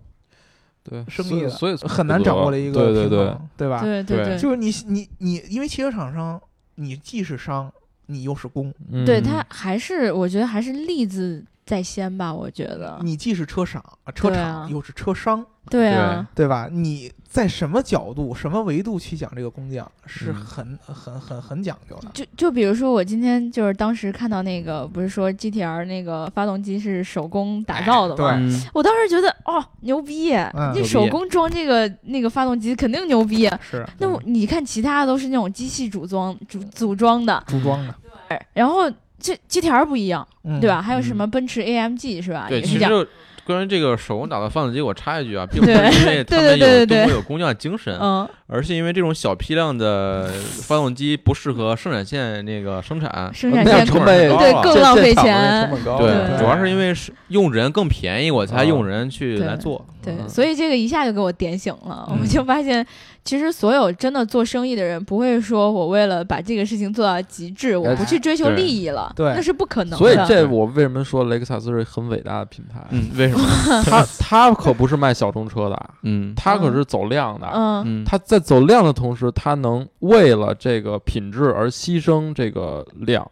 [0.84, 3.82] 对，生意的所以很难掌握的一个对对对平衡，对吧？
[3.82, 6.42] 对对对就是你你你，因为汽车厂商，
[6.76, 7.72] 你既是商，
[8.08, 16.70] 你又是工，嗯对，他还是我觉得还是利字在先吧，我觉得，你既是车厂啊车厂，又是车商，对啊，对吧？
[16.72, 22.10] 你在什么角度、什么维度去讲这个工匠，是嗯很很很很讲究的。
[22.14, 28.30] 就就比如说，我今天就是当时看到那个，不是说 GTR 那个发动机是手工打造的吗？
[28.30, 30.34] 哎对嗯我当时觉得哦，牛逼！
[30.36, 33.50] 嗯你手工装这个那个发动机肯定牛逼。
[33.60, 37.96] 是那我你看其他的都是那种机器组装组组装的，组装的，
[38.30, 38.90] 对然后
[39.20, 40.82] 这机条不一样，嗯对吧？
[40.82, 42.46] 还有什么奔驰 AMG 是吧？
[42.50, 43.00] 对，其也是这样。
[43.02, 43.08] 实
[43.46, 50.28] 关于这个手工打造发动机，我插一句啊，并不是对因为他对们有对对对中国有工匠精神，嗯，而是因为这种小批量的
[50.64, 53.32] 发动机不适合生产线那个生产。
[53.32, 55.72] 生产线样成本也高了对更浪费钱成。
[55.76, 59.86] 本高对，对主要是因为是用人更便宜，我才啊用人去来做。
[60.02, 62.84] 对，嗯所以这个一下就给我点醒了，嗯我就发现，
[63.26, 69.98] 其实所有真的做生意的人，不会说我为了把这个事情做到极致，我不去追求利益了，对那是不可能的。
[69.98, 72.86] 所以这我为什么说雷克萨斯是很伟大的品牌？
[72.92, 73.44] 嗯，为什么？
[73.84, 77.48] 他他可不是卖小众车的，嗯他可是走量的。
[77.52, 83.30] 嗯嗯，他在走量的同时，他能为了这个品质而牺牲这个量，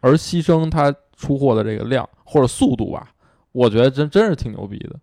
[0.00, 3.10] 而牺牲他出货的这个量或者速度吧。
[3.52, 4.96] 我觉得真真是挺牛逼的，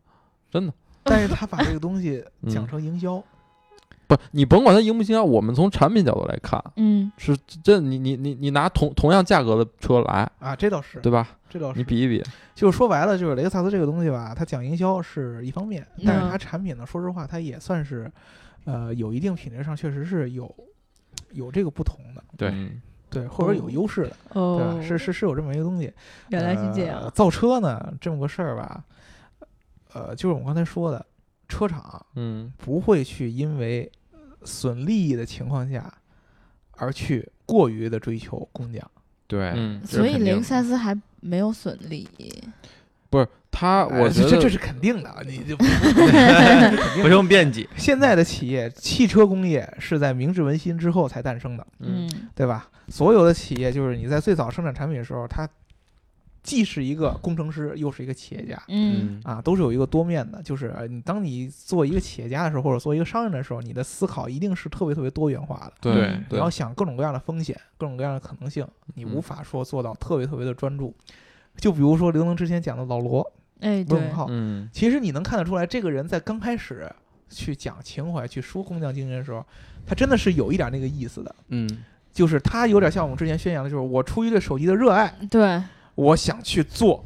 [0.52, 0.74] 真的。
[1.04, 3.24] 但是他把这个东西嗯讲成营销，
[4.10, 11.38] 不，你甭管它营不营销，我们从产品角度来看，嗯是这你你你你拿同同样价格的车来，啊，这倒是，对吧？
[11.48, 11.78] 这倒是。
[11.78, 12.24] 你比一比，
[12.56, 18.12] 就是说白了，就是雷克萨斯这个东西吧，它讲营销是一方面，但是嗯它产品呢，说实话，它也算是，
[18.66, 20.54] 呃，有一定品质上确实是有
[21.34, 22.82] 有这个不同的，对嗯
[23.12, 25.94] 对，或者有优势的，对哦吧？，是是是有这么一个东西。
[26.30, 27.12] 原来是这呃样。
[27.14, 28.84] 造车呢，这么个事儿吧，
[29.94, 31.06] 呃，就是我们刚才说的，
[31.48, 33.92] 车厂嗯不会去因为
[34.44, 35.94] 损利益的情况下
[36.78, 38.90] 而去过于的追求工匠。
[39.28, 42.34] 对，嗯，所以雷克萨斯还没有损利益，
[43.10, 45.56] 不是他，我哎觉得这这是肯定的，你就
[47.02, 47.68] 不用辩解。
[47.78, 52.70] 现在的企业，汽车工业是在明治维新之后才诞生的，嗯嗯对吧？
[52.88, 55.48] 所有的企业就是你在最早生产产品的时候，它
[56.42, 58.62] 既是一个工程师，又是一个企业家。
[58.68, 59.20] 嗯。
[59.24, 65.74] 啊，都是有一个多面的，就是呃你当你做一个企业家的时候，或者做一个商人的时候，你的思考一定是特别特别多元化的。
[65.82, 66.20] 对对。
[66.32, 68.66] 你要想各种各样的风险，各种各样的可能性，
[68.96, 70.96] 你无嗯法说做到特别特别的专注。
[71.58, 73.22] 就比如说刘能之前讲的老罗
[73.60, 74.00] 哎对。
[74.00, 74.70] 罗永，浩，嗯。
[74.72, 76.90] 其实你能看得出来，这个人在刚开始
[77.30, 79.46] 去讲情怀、去说工匠精神的时候，
[79.86, 81.84] 他真的是有一点那个意思的，嗯。
[82.12, 85.62] 就是他有点像我们之前宣扬的，就是我出于对手机的热爱，对，
[86.00, 87.04] 我想去做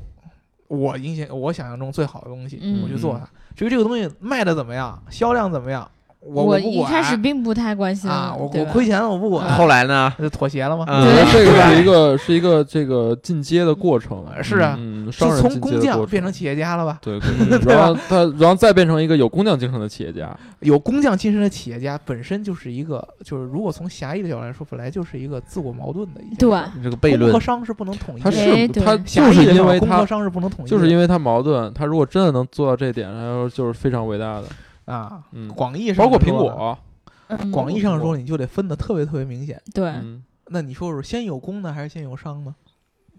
[0.67, 3.27] 我印象我想象中最好的东西，嗯我去做它。
[3.55, 5.89] 至于这个东西卖的怎么样，销量怎么样，
[6.25, 10.13] 我我一开始并不太关心啊，我我亏钱了我不管，后来呢？
[10.19, 10.85] 就妥协了吗？
[10.87, 16.97] 嗯我觉得这个是一个是一个这个进阶的过程，是啊嗯，是商人进阶从工匠变成企业家了吧？
[17.03, 17.19] 对，
[17.65, 26.69] 然后他然后再变成一个有工匠精神的企业家， 有工匠精神的企业家本身就是一个，就是如果从狭义的角度来说，本来就是一个自我矛盾的对儿。
[26.81, 34.43] 这个悖论工和，商是不能统一他是他就是因为他工和他商是不能统一的，就是因为他矛盾，他如果真的能做到这一点，然后就是非常伟大的，
[34.85, 36.77] 啊，嗯，广义上包括苹果，
[37.27, 37.51] 嗯。
[37.51, 39.61] 广义上说你就得分的特别特别明显。
[39.73, 40.23] 对，嗯。
[40.47, 42.55] 那你说说，先有工呢，还是先有商呢？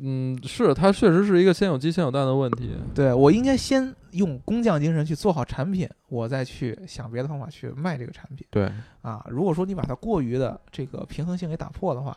[0.00, 8.44] 嗯，是它确实是一个先有鸡先有蛋的问题，对我应该先用工匠精神去做好产品，我再去想别的方法去卖这个产品。
[8.50, 8.70] 对，
[9.02, 9.24] 啊。
[9.30, 12.16] 如果说你把它过于的这个平衡性给打破的话，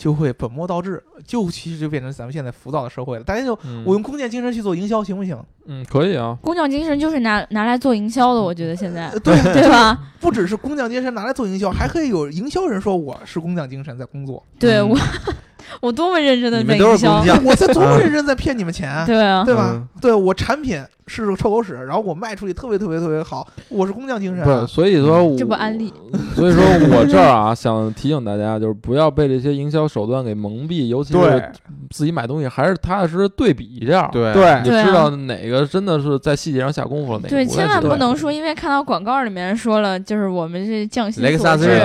[0.00, 3.22] 就会本末倒置，就其实就变成咱们现在浮躁的社会了。
[3.22, 3.84] 大家就嗯。
[3.86, 5.38] 我用工匠精神去做营销行不行？
[5.66, 9.10] 嗯可以啊，工匠精神就是拿拿来做营销的，我觉得现在。
[9.10, 9.98] 呃对对吧？
[10.18, 14.56] 不只是工匠精神拿来做营销，还可以有营销人说我是工匠精神在工作，嗯。
[14.58, 14.96] 对我
[15.82, 19.68] 我多么认真的在营销， 我在多么认真在骗你们钱，对啊，对吧？
[19.74, 19.86] 嗯？
[20.00, 20.82] 对我产品
[21.12, 24.64] 是个臭狗屎，然后我卖出去特别特别特别好，我是工匠精神不是，啊。
[24.64, 25.92] 所以说我这不安利，
[26.36, 31.52] 所以说我这儿啊，想提醒大家，就是不要被这些营销手段给蒙蔽，尤其是
[31.90, 41.80] 自己买东西，还是踏踏实实对比一下，，对对你知道哪个真的是在细节上下功夫了，哪个对，千万不能说因为看到广告里面说了，就是我们是匠心雷克萨斯是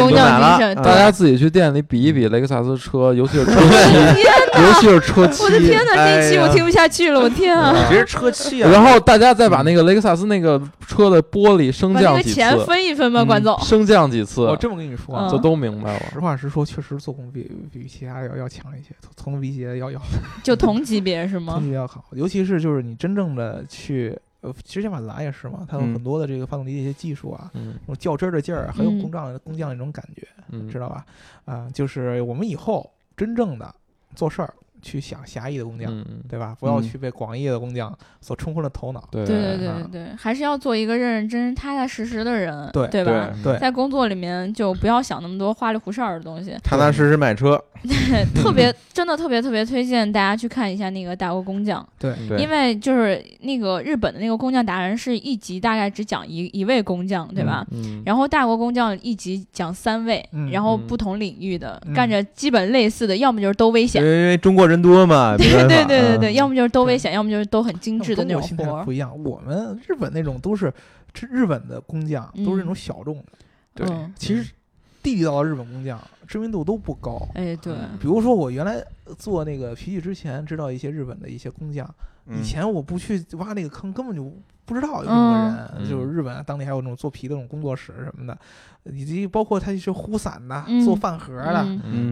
[0.00, 3.96] 工匠精神大家自己去店里比一比雷克萨斯车，尤其是 车漆，
[4.60, 5.44] 尤其是车漆。
[5.44, 7.72] 我的天哪，这期哎呀我听不下去了，我天啊！
[7.88, 13.58] 其实车漆啊，然后大家再把那个雷克萨斯那个车的玻璃升降几次，个钱分一分吧，嗯管总。
[13.60, 16.06] 升降几次，我这么跟你说就都明白了。
[16.12, 20.00] 实话实说，确实做工比比其他要要强一些，从从比起来要要
[20.42, 24.18] 就同级别是吗同级别要好，尤其是就是你真正的去。
[24.42, 31.04] 呃，其实马自达也是嘛，它有嗯很多的这个发动机的一些技术啊，嗯那种较真儿的劲儿，很有嗯工匠工匠那种感觉，嗯，知道吧？
[31.46, 33.74] 啊，就是我们以后真正的
[34.14, 34.52] 做事儿，
[34.86, 36.56] 去想狭义的工匠，嗯，对吧？
[36.60, 36.82] 不要嗯。
[36.82, 39.02] 去被广义的工匠所冲昏了头脑。
[39.10, 39.26] 对。
[39.26, 39.78] 对对对啊。
[39.90, 42.86] 对对，还是要做一个认认真真、踏踏实实的人，对。
[42.88, 43.30] 对吧？
[43.42, 47.60] 对，在工作里面就不要想那么多花里胡哨的东西，踏踏实实买车，
[48.34, 52.14] 特别真的特别特别推荐大家去看一下那个大国工匠，对。
[52.28, 52.38] 对。
[52.40, 57.66] 因为就是那个日本的那个工匠达人是一集大概只讲一一位工匠，对吧？
[57.72, 60.86] 嗯，然后大国工匠一集讲三位，嗯然后嗯。
[60.86, 61.94] 不同领域的、嗯。
[61.94, 66.34] 干着基本类似的，要么就是都危险，因为中国人多嘛， 对对对对对，嗯。
[66.34, 68.84] 要么就是都危险，要么就是都很精致的那种活儿。
[68.84, 68.92] 不。
[68.92, 70.72] 一样，我们日本那种都是，
[71.12, 73.24] 这日本的工匠都是那种小众的，
[73.74, 74.12] 对嗯。
[74.16, 74.42] 其实
[75.02, 77.20] 地地道的日本工匠知名度都不高。
[77.34, 78.82] 哎，对，比如说我原来
[79.18, 81.94] 做那个皮具之前，知道一些日本的一些工匠，嗯
[82.30, 84.32] 以前我不去挖那个坑，根本就
[84.64, 85.90] 不知道有这么个嗯人。
[85.90, 88.36] 就是日本当地还有那种做皮的那种工作室什么的，
[88.84, 91.66] 以及包括他一些呼伞的、嗯做饭盒的，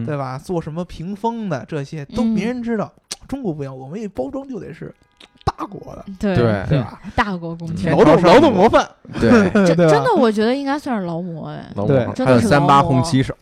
[0.05, 0.37] 对吧？
[0.37, 2.91] 做什么屏风的这些都嗯没人知道。
[3.27, 4.93] 中国不一样，我们一包装就得是
[5.43, 7.01] 大国的，对对对吧？
[7.15, 8.87] 大国工匠，劳动劳动模范，
[9.19, 13.33] 对， 真真的，我觉得应该算是劳模哎，对真的是还有三八红旗手，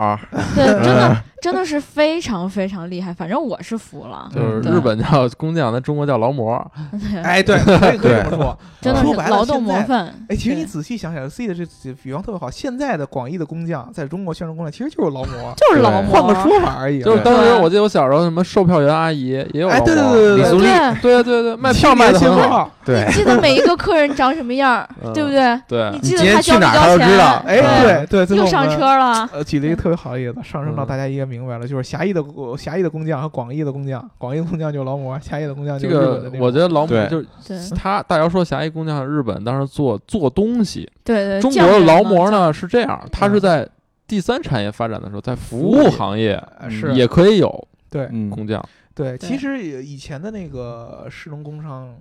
[0.55, 6.55] 对，真的真的是非常非常厉害，反正我是服了，就是日本叫工匠，咱中国叫劳模。
[7.21, 8.57] 哎，对，可以可以这么说。
[8.79, 10.13] 真的是劳动模范。
[10.29, 12.49] 哎，其实你仔细想想，C 的这这比方特别好。
[12.49, 17.01] 现在的广义的工匠，在中国宣传工匠其实就是劳模， 就是劳模，换个说法而已。
[17.03, 20.63] 就是当时我记得我小时候什么售票员阿姨也有哎，劳模，对对对对李苏丽
[21.01, 25.59] 对，对对对，卖票卖的很好，对你，记得每一个客人长什么样对不对？
[25.67, 27.07] 对你，记你今天得他交没去哪儿他交钱？
[27.07, 29.29] 都知道哎，对对，最后又上车了。
[29.33, 42.29] 呃，举了一个特别好的例子，上升到嗯大家应该明白了，就是狭义的工狭义的工匠和广义的工匠，广义的工匠就是劳模，狭义的工匠就这个是日本的那种我觉得劳模就是他大姚说狭义工匠日本当时做做东西，对对，中国的劳模？
[42.29, 43.69] 呢是这样，他是嗯在
[44.07, 48.63] 第三产业发展的时候，在服服务行业呃是也可以有对嗯，工匠，
[48.93, 51.95] 对，其实以前的那个士农工商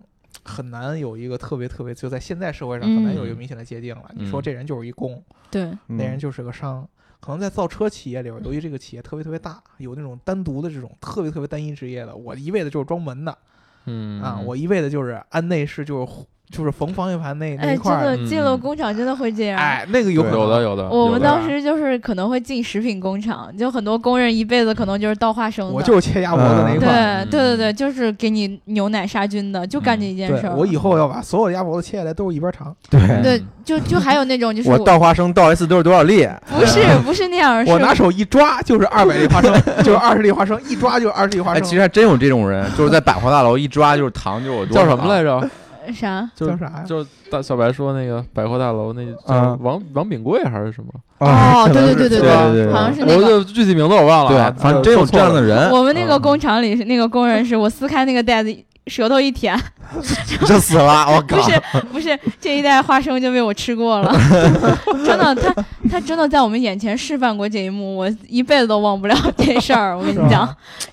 [0.45, 4.03] 很难有一个特别特别，就在现在社会上很难有一个嗯明显的界定了。
[4.15, 6.87] 你嗯说这人就是一工，对，那人就是个商。
[7.25, 13.39] 可能在造车企业里边，由于这个企业特别特别大，有那种单独的这种特别特别单一职业的，我一味的就是装门的。
[13.85, 14.21] 嗯。
[14.21, 16.13] 啊，我一味的就是安内饰，就是
[16.53, 19.59] 就是缝方向盘那那哎，真一块儿，的进了工厂真的会这样。
[19.59, 25.73] 哎，那个有有的有的，我们当时就是可能会进食品工厂，就很多工人一辈子可能就是倒花生的。
[25.73, 27.25] 我就是切鸭脖子那一对块儿。
[27.25, 30.55] 对对对，就是给你牛奶杀菌的，就干这一件事，儿。
[30.55, 32.75] 我以后要把所有的鸭脖子切下来都是一边长。
[32.91, 36.29] 对，对，就就还有那种就是我倒花生倒一次都是多少粒？
[36.55, 41.65] 不是 不是那样，是我拿手一抓就是二百粒花生， 就是二十粒花生，一抓就是二十粒花哎，生。
[41.65, 45.49] 其实还真有这种人，就是在百货大楼一抓就是糖，就是我多叫什么来着？
[45.87, 45.93] 着？
[45.93, 46.31] 啥？
[46.35, 46.85] 就叫啥呀？
[46.87, 50.93] 就是大小白说那个百货大楼那叫啊王王炳贵还是什么？
[51.19, 53.17] 哦，对对对对对对好像是那个。
[53.17, 55.71] 我就具体名字我忘了啊，对，反正真有这样的人。
[55.71, 58.55] 我们那个嗯工厂里是那个工人，是我撕开那个袋子，
[58.89, 59.57] 舌头一舔，
[60.47, 61.37] 就死了， 我靠！
[61.37, 61.61] 不是
[61.93, 64.13] 不是，这一袋花生就被我吃过了，
[65.07, 69.97] 真的，他他真的在我们眼前示范过这一幕，我一辈子都忘不了这事儿。
[69.97, 70.49] 我跟你讲，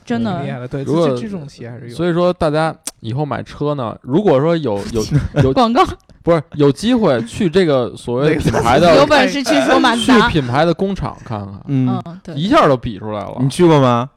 [0.05, 0.67] 真的厉害了。
[0.67, 1.95] 对，如果这这种还是有。
[1.95, 5.03] 所以说大家以后买车呢，如果说有有
[5.43, 5.83] 有广告
[6.21, 10.21] 不是有机会去这个所谓品牌的有的本事去说马自去。
[10.29, 13.49] 品牌的工厂看看，嗯，嗯，对，一下都比出来了你。
[13.49, 14.09] 去过吗？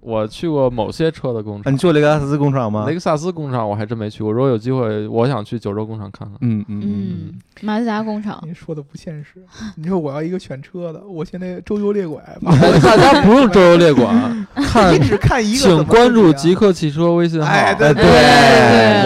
[0.00, 2.94] 我去过某些车的工厂啊你，去过雷克萨斯工厂吗雷？
[2.94, 4.32] 克萨斯工厂我还真没去过。
[4.32, 6.36] 如果有机会，我想去九州工厂看看。
[6.40, 9.42] 嗯嗯嗯，嗯，马自达工厂，您说的不现实。
[9.76, 17.46] 你说我要一个选车的，我现在周游列拐，哎 大家不用周游列管， 看你只看一个，请关注极极客汽车微信号。
[17.46, 17.92] 哎，对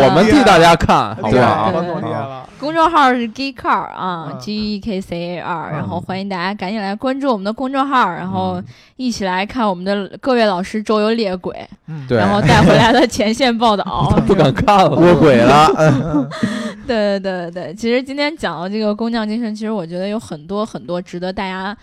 [0.07, 2.49] 我们替大家看，好不对好？
[2.65, 8.65] 公众号是 Geek Car 啊嗯，G E K C A R，然后嗯欢迎大家赶紧来关注我们的公众号，然后嗯。
[8.97, 12.17] 一起来看我们的各位老师周游列轨，嗯，对。
[12.17, 14.09] 然后带回来的前线报道。
[14.25, 16.31] 不敢看了，卧轨了，嗯 嗯
[16.87, 21.77] 对对对，其实今天讲的这个工匠精神，其实我觉得有很多很多值得大家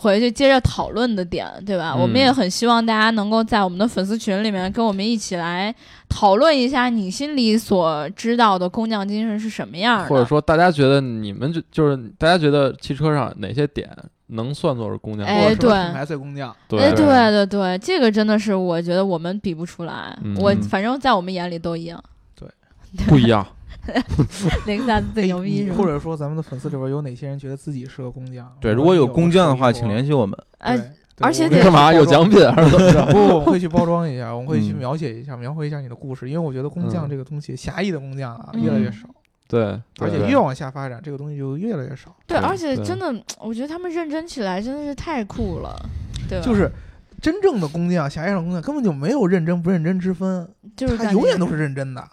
[0.00, 1.92] 回去接着讨论的点，对吧？
[1.96, 5.74] 嗯我们也很希望大家能够在我们的粉丝群里面跟我们一起来
[6.08, 13.90] 讨论一下你心里所知道的工匠精神是什么样的，或者说大家觉得你们就就是大家觉得汽车上哪些点
[14.28, 15.26] 能算作是工匠？
[15.26, 22.00] 哎对品牌最工匠，哎，对对对对，这个真的是我觉得我们比不出来，嗯我嗯反正在我们眼里都一样。
[22.36, 22.48] 对
[23.06, 23.44] 不一样。
[24.66, 25.76] 雷克萨斯最牛逼是吧？
[25.76, 28.50] 或者说咱们的粉丝里边有哪些人觉得自己是个工匠？
[28.60, 30.12] 对，如果有工匠的话，请联系。
[30.12, 30.38] 我们。
[30.58, 30.78] 哎，
[31.20, 33.06] 而且干嘛有奖品还是怎么着？
[33.06, 39.08] 不，我们会去包装一下，我们会去嗯描写一下，描绘一下你的故事，因为我觉得工匠嗯这个东西，狭义的工匠啊嗯越来越少，
[39.48, 42.14] 对，而且越往下发展，这个东西就越来越少。
[42.26, 45.74] 对，而且真的，我觉得他们认真起来真的是太酷了，
[46.28, 46.44] 对吧？
[46.44, 46.70] 就是
[47.20, 52.04] 真正的工匠，狭义上的工匠根本就没有认真不认真之分，就是他永远都是认真的，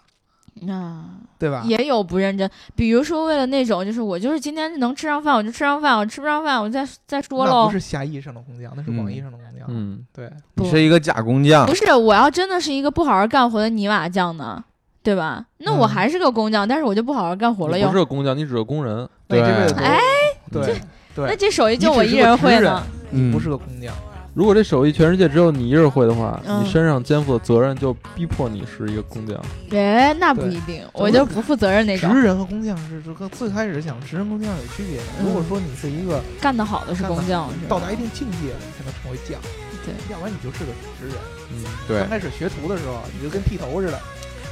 [0.68, 1.04] 啊。
[1.38, 1.62] 对吧？
[1.66, 7.72] 也有不认真，比如说为了那种，就是我就是今天能吃上饭我就吃上饭，我吃不上饭我再再说喽那不。
[7.72, 9.66] 是狭义上的工匠，那是广义上的工匠。
[9.68, 14.64] 嗯，对，你是一个假工匠不，是，我要真的是一个不好好干活的泥瓦匠呢，
[15.02, 15.44] 对吧？
[15.58, 19.06] 那我嗯还是个工匠，但是我就不好好干活了你又不是个工匠，你只是个工人。
[19.28, 20.00] 那你这辈子都哎，
[20.50, 20.80] 对
[21.14, 22.82] 对， 那这手艺就我一人会呢。
[23.10, 23.94] 嗯不是个工匠。
[24.36, 29.34] 如果这手艺全世界只有你一人会的话，嗯你身上肩负的责任就逼迫你是一个工匠。
[29.70, 35.04] 哎，那不一定，我就不负责任那种，职人和工匠是这个最开始讲职人工匠有区别的。
[35.24, 39.40] 如果说你是一个干得好的是工匠，是吧到达一定境界，你才能成为匠，
[39.86, 40.70] 对，要不然你就是个
[41.00, 41.16] 职人。
[41.54, 43.98] 嗯，对刚，开始学徒的时候，你就跟剃头似的。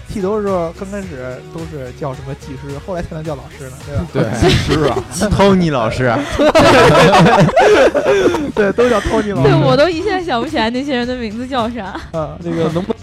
[0.09, 3.77] 剃头的时候，刚开始都是叫什么技师，后来才能叫老师呢，
[4.13, 4.31] 对吧？
[4.41, 4.99] 对， 是啊
[5.31, 6.15] ，，Tony 老师，
[8.55, 9.55] 对，都叫 Tony 老师对。
[9.65, 12.01] 我都一下想不起来那些人的名字叫啥。
[12.13, 13.01] 啊，那个能不对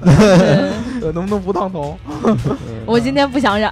[1.02, 1.94] 呃能不能不烫头？
[2.86, 3.70] 我今天不想染，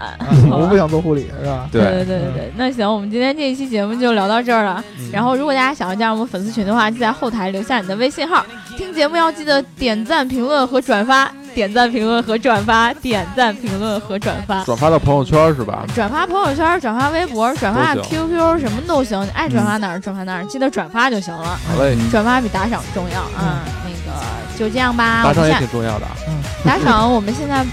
[0.51, 1.67] 我不想做护理，是吧？
[1.73, 4.85] 对对对对对，那行，我们今天这一期节目就聊到这儿了。
[4.99, 8.45] 嗯然后，如果大家想要加入我们粉丝群的话，就在后台留下你的微信号。
[8.77, 14.65] 听节目要记得点赞、评论和转发，点赞、评论和转发，点赞、评论和转发。
[14.65, 15.85] 转发到朋友圈是吧？
[15.95, 21.59] 转发朋友圈、转发微博、转发 QQ，什么都行，你爱转发哪儿转发哪儿，记得转发就行了。
[21.69, 23.63] 好嘞，转发比打赏重要啊。
[23.85, 24.19] 那个
[24.59, 26.39] 就这样吧，打赏也挺重要的嗯。
[26.65, 27.65] 打赏我们现在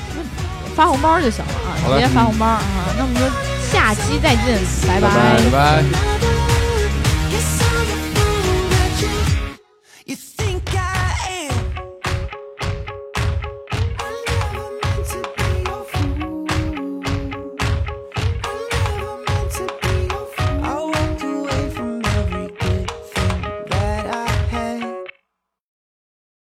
[0.75, 2.61] 发红包就行了啊，直接发红包啊。
[2.97, 3.25] 那我们就
[3.71, 6.44] 下期再见，拜拜拜拜。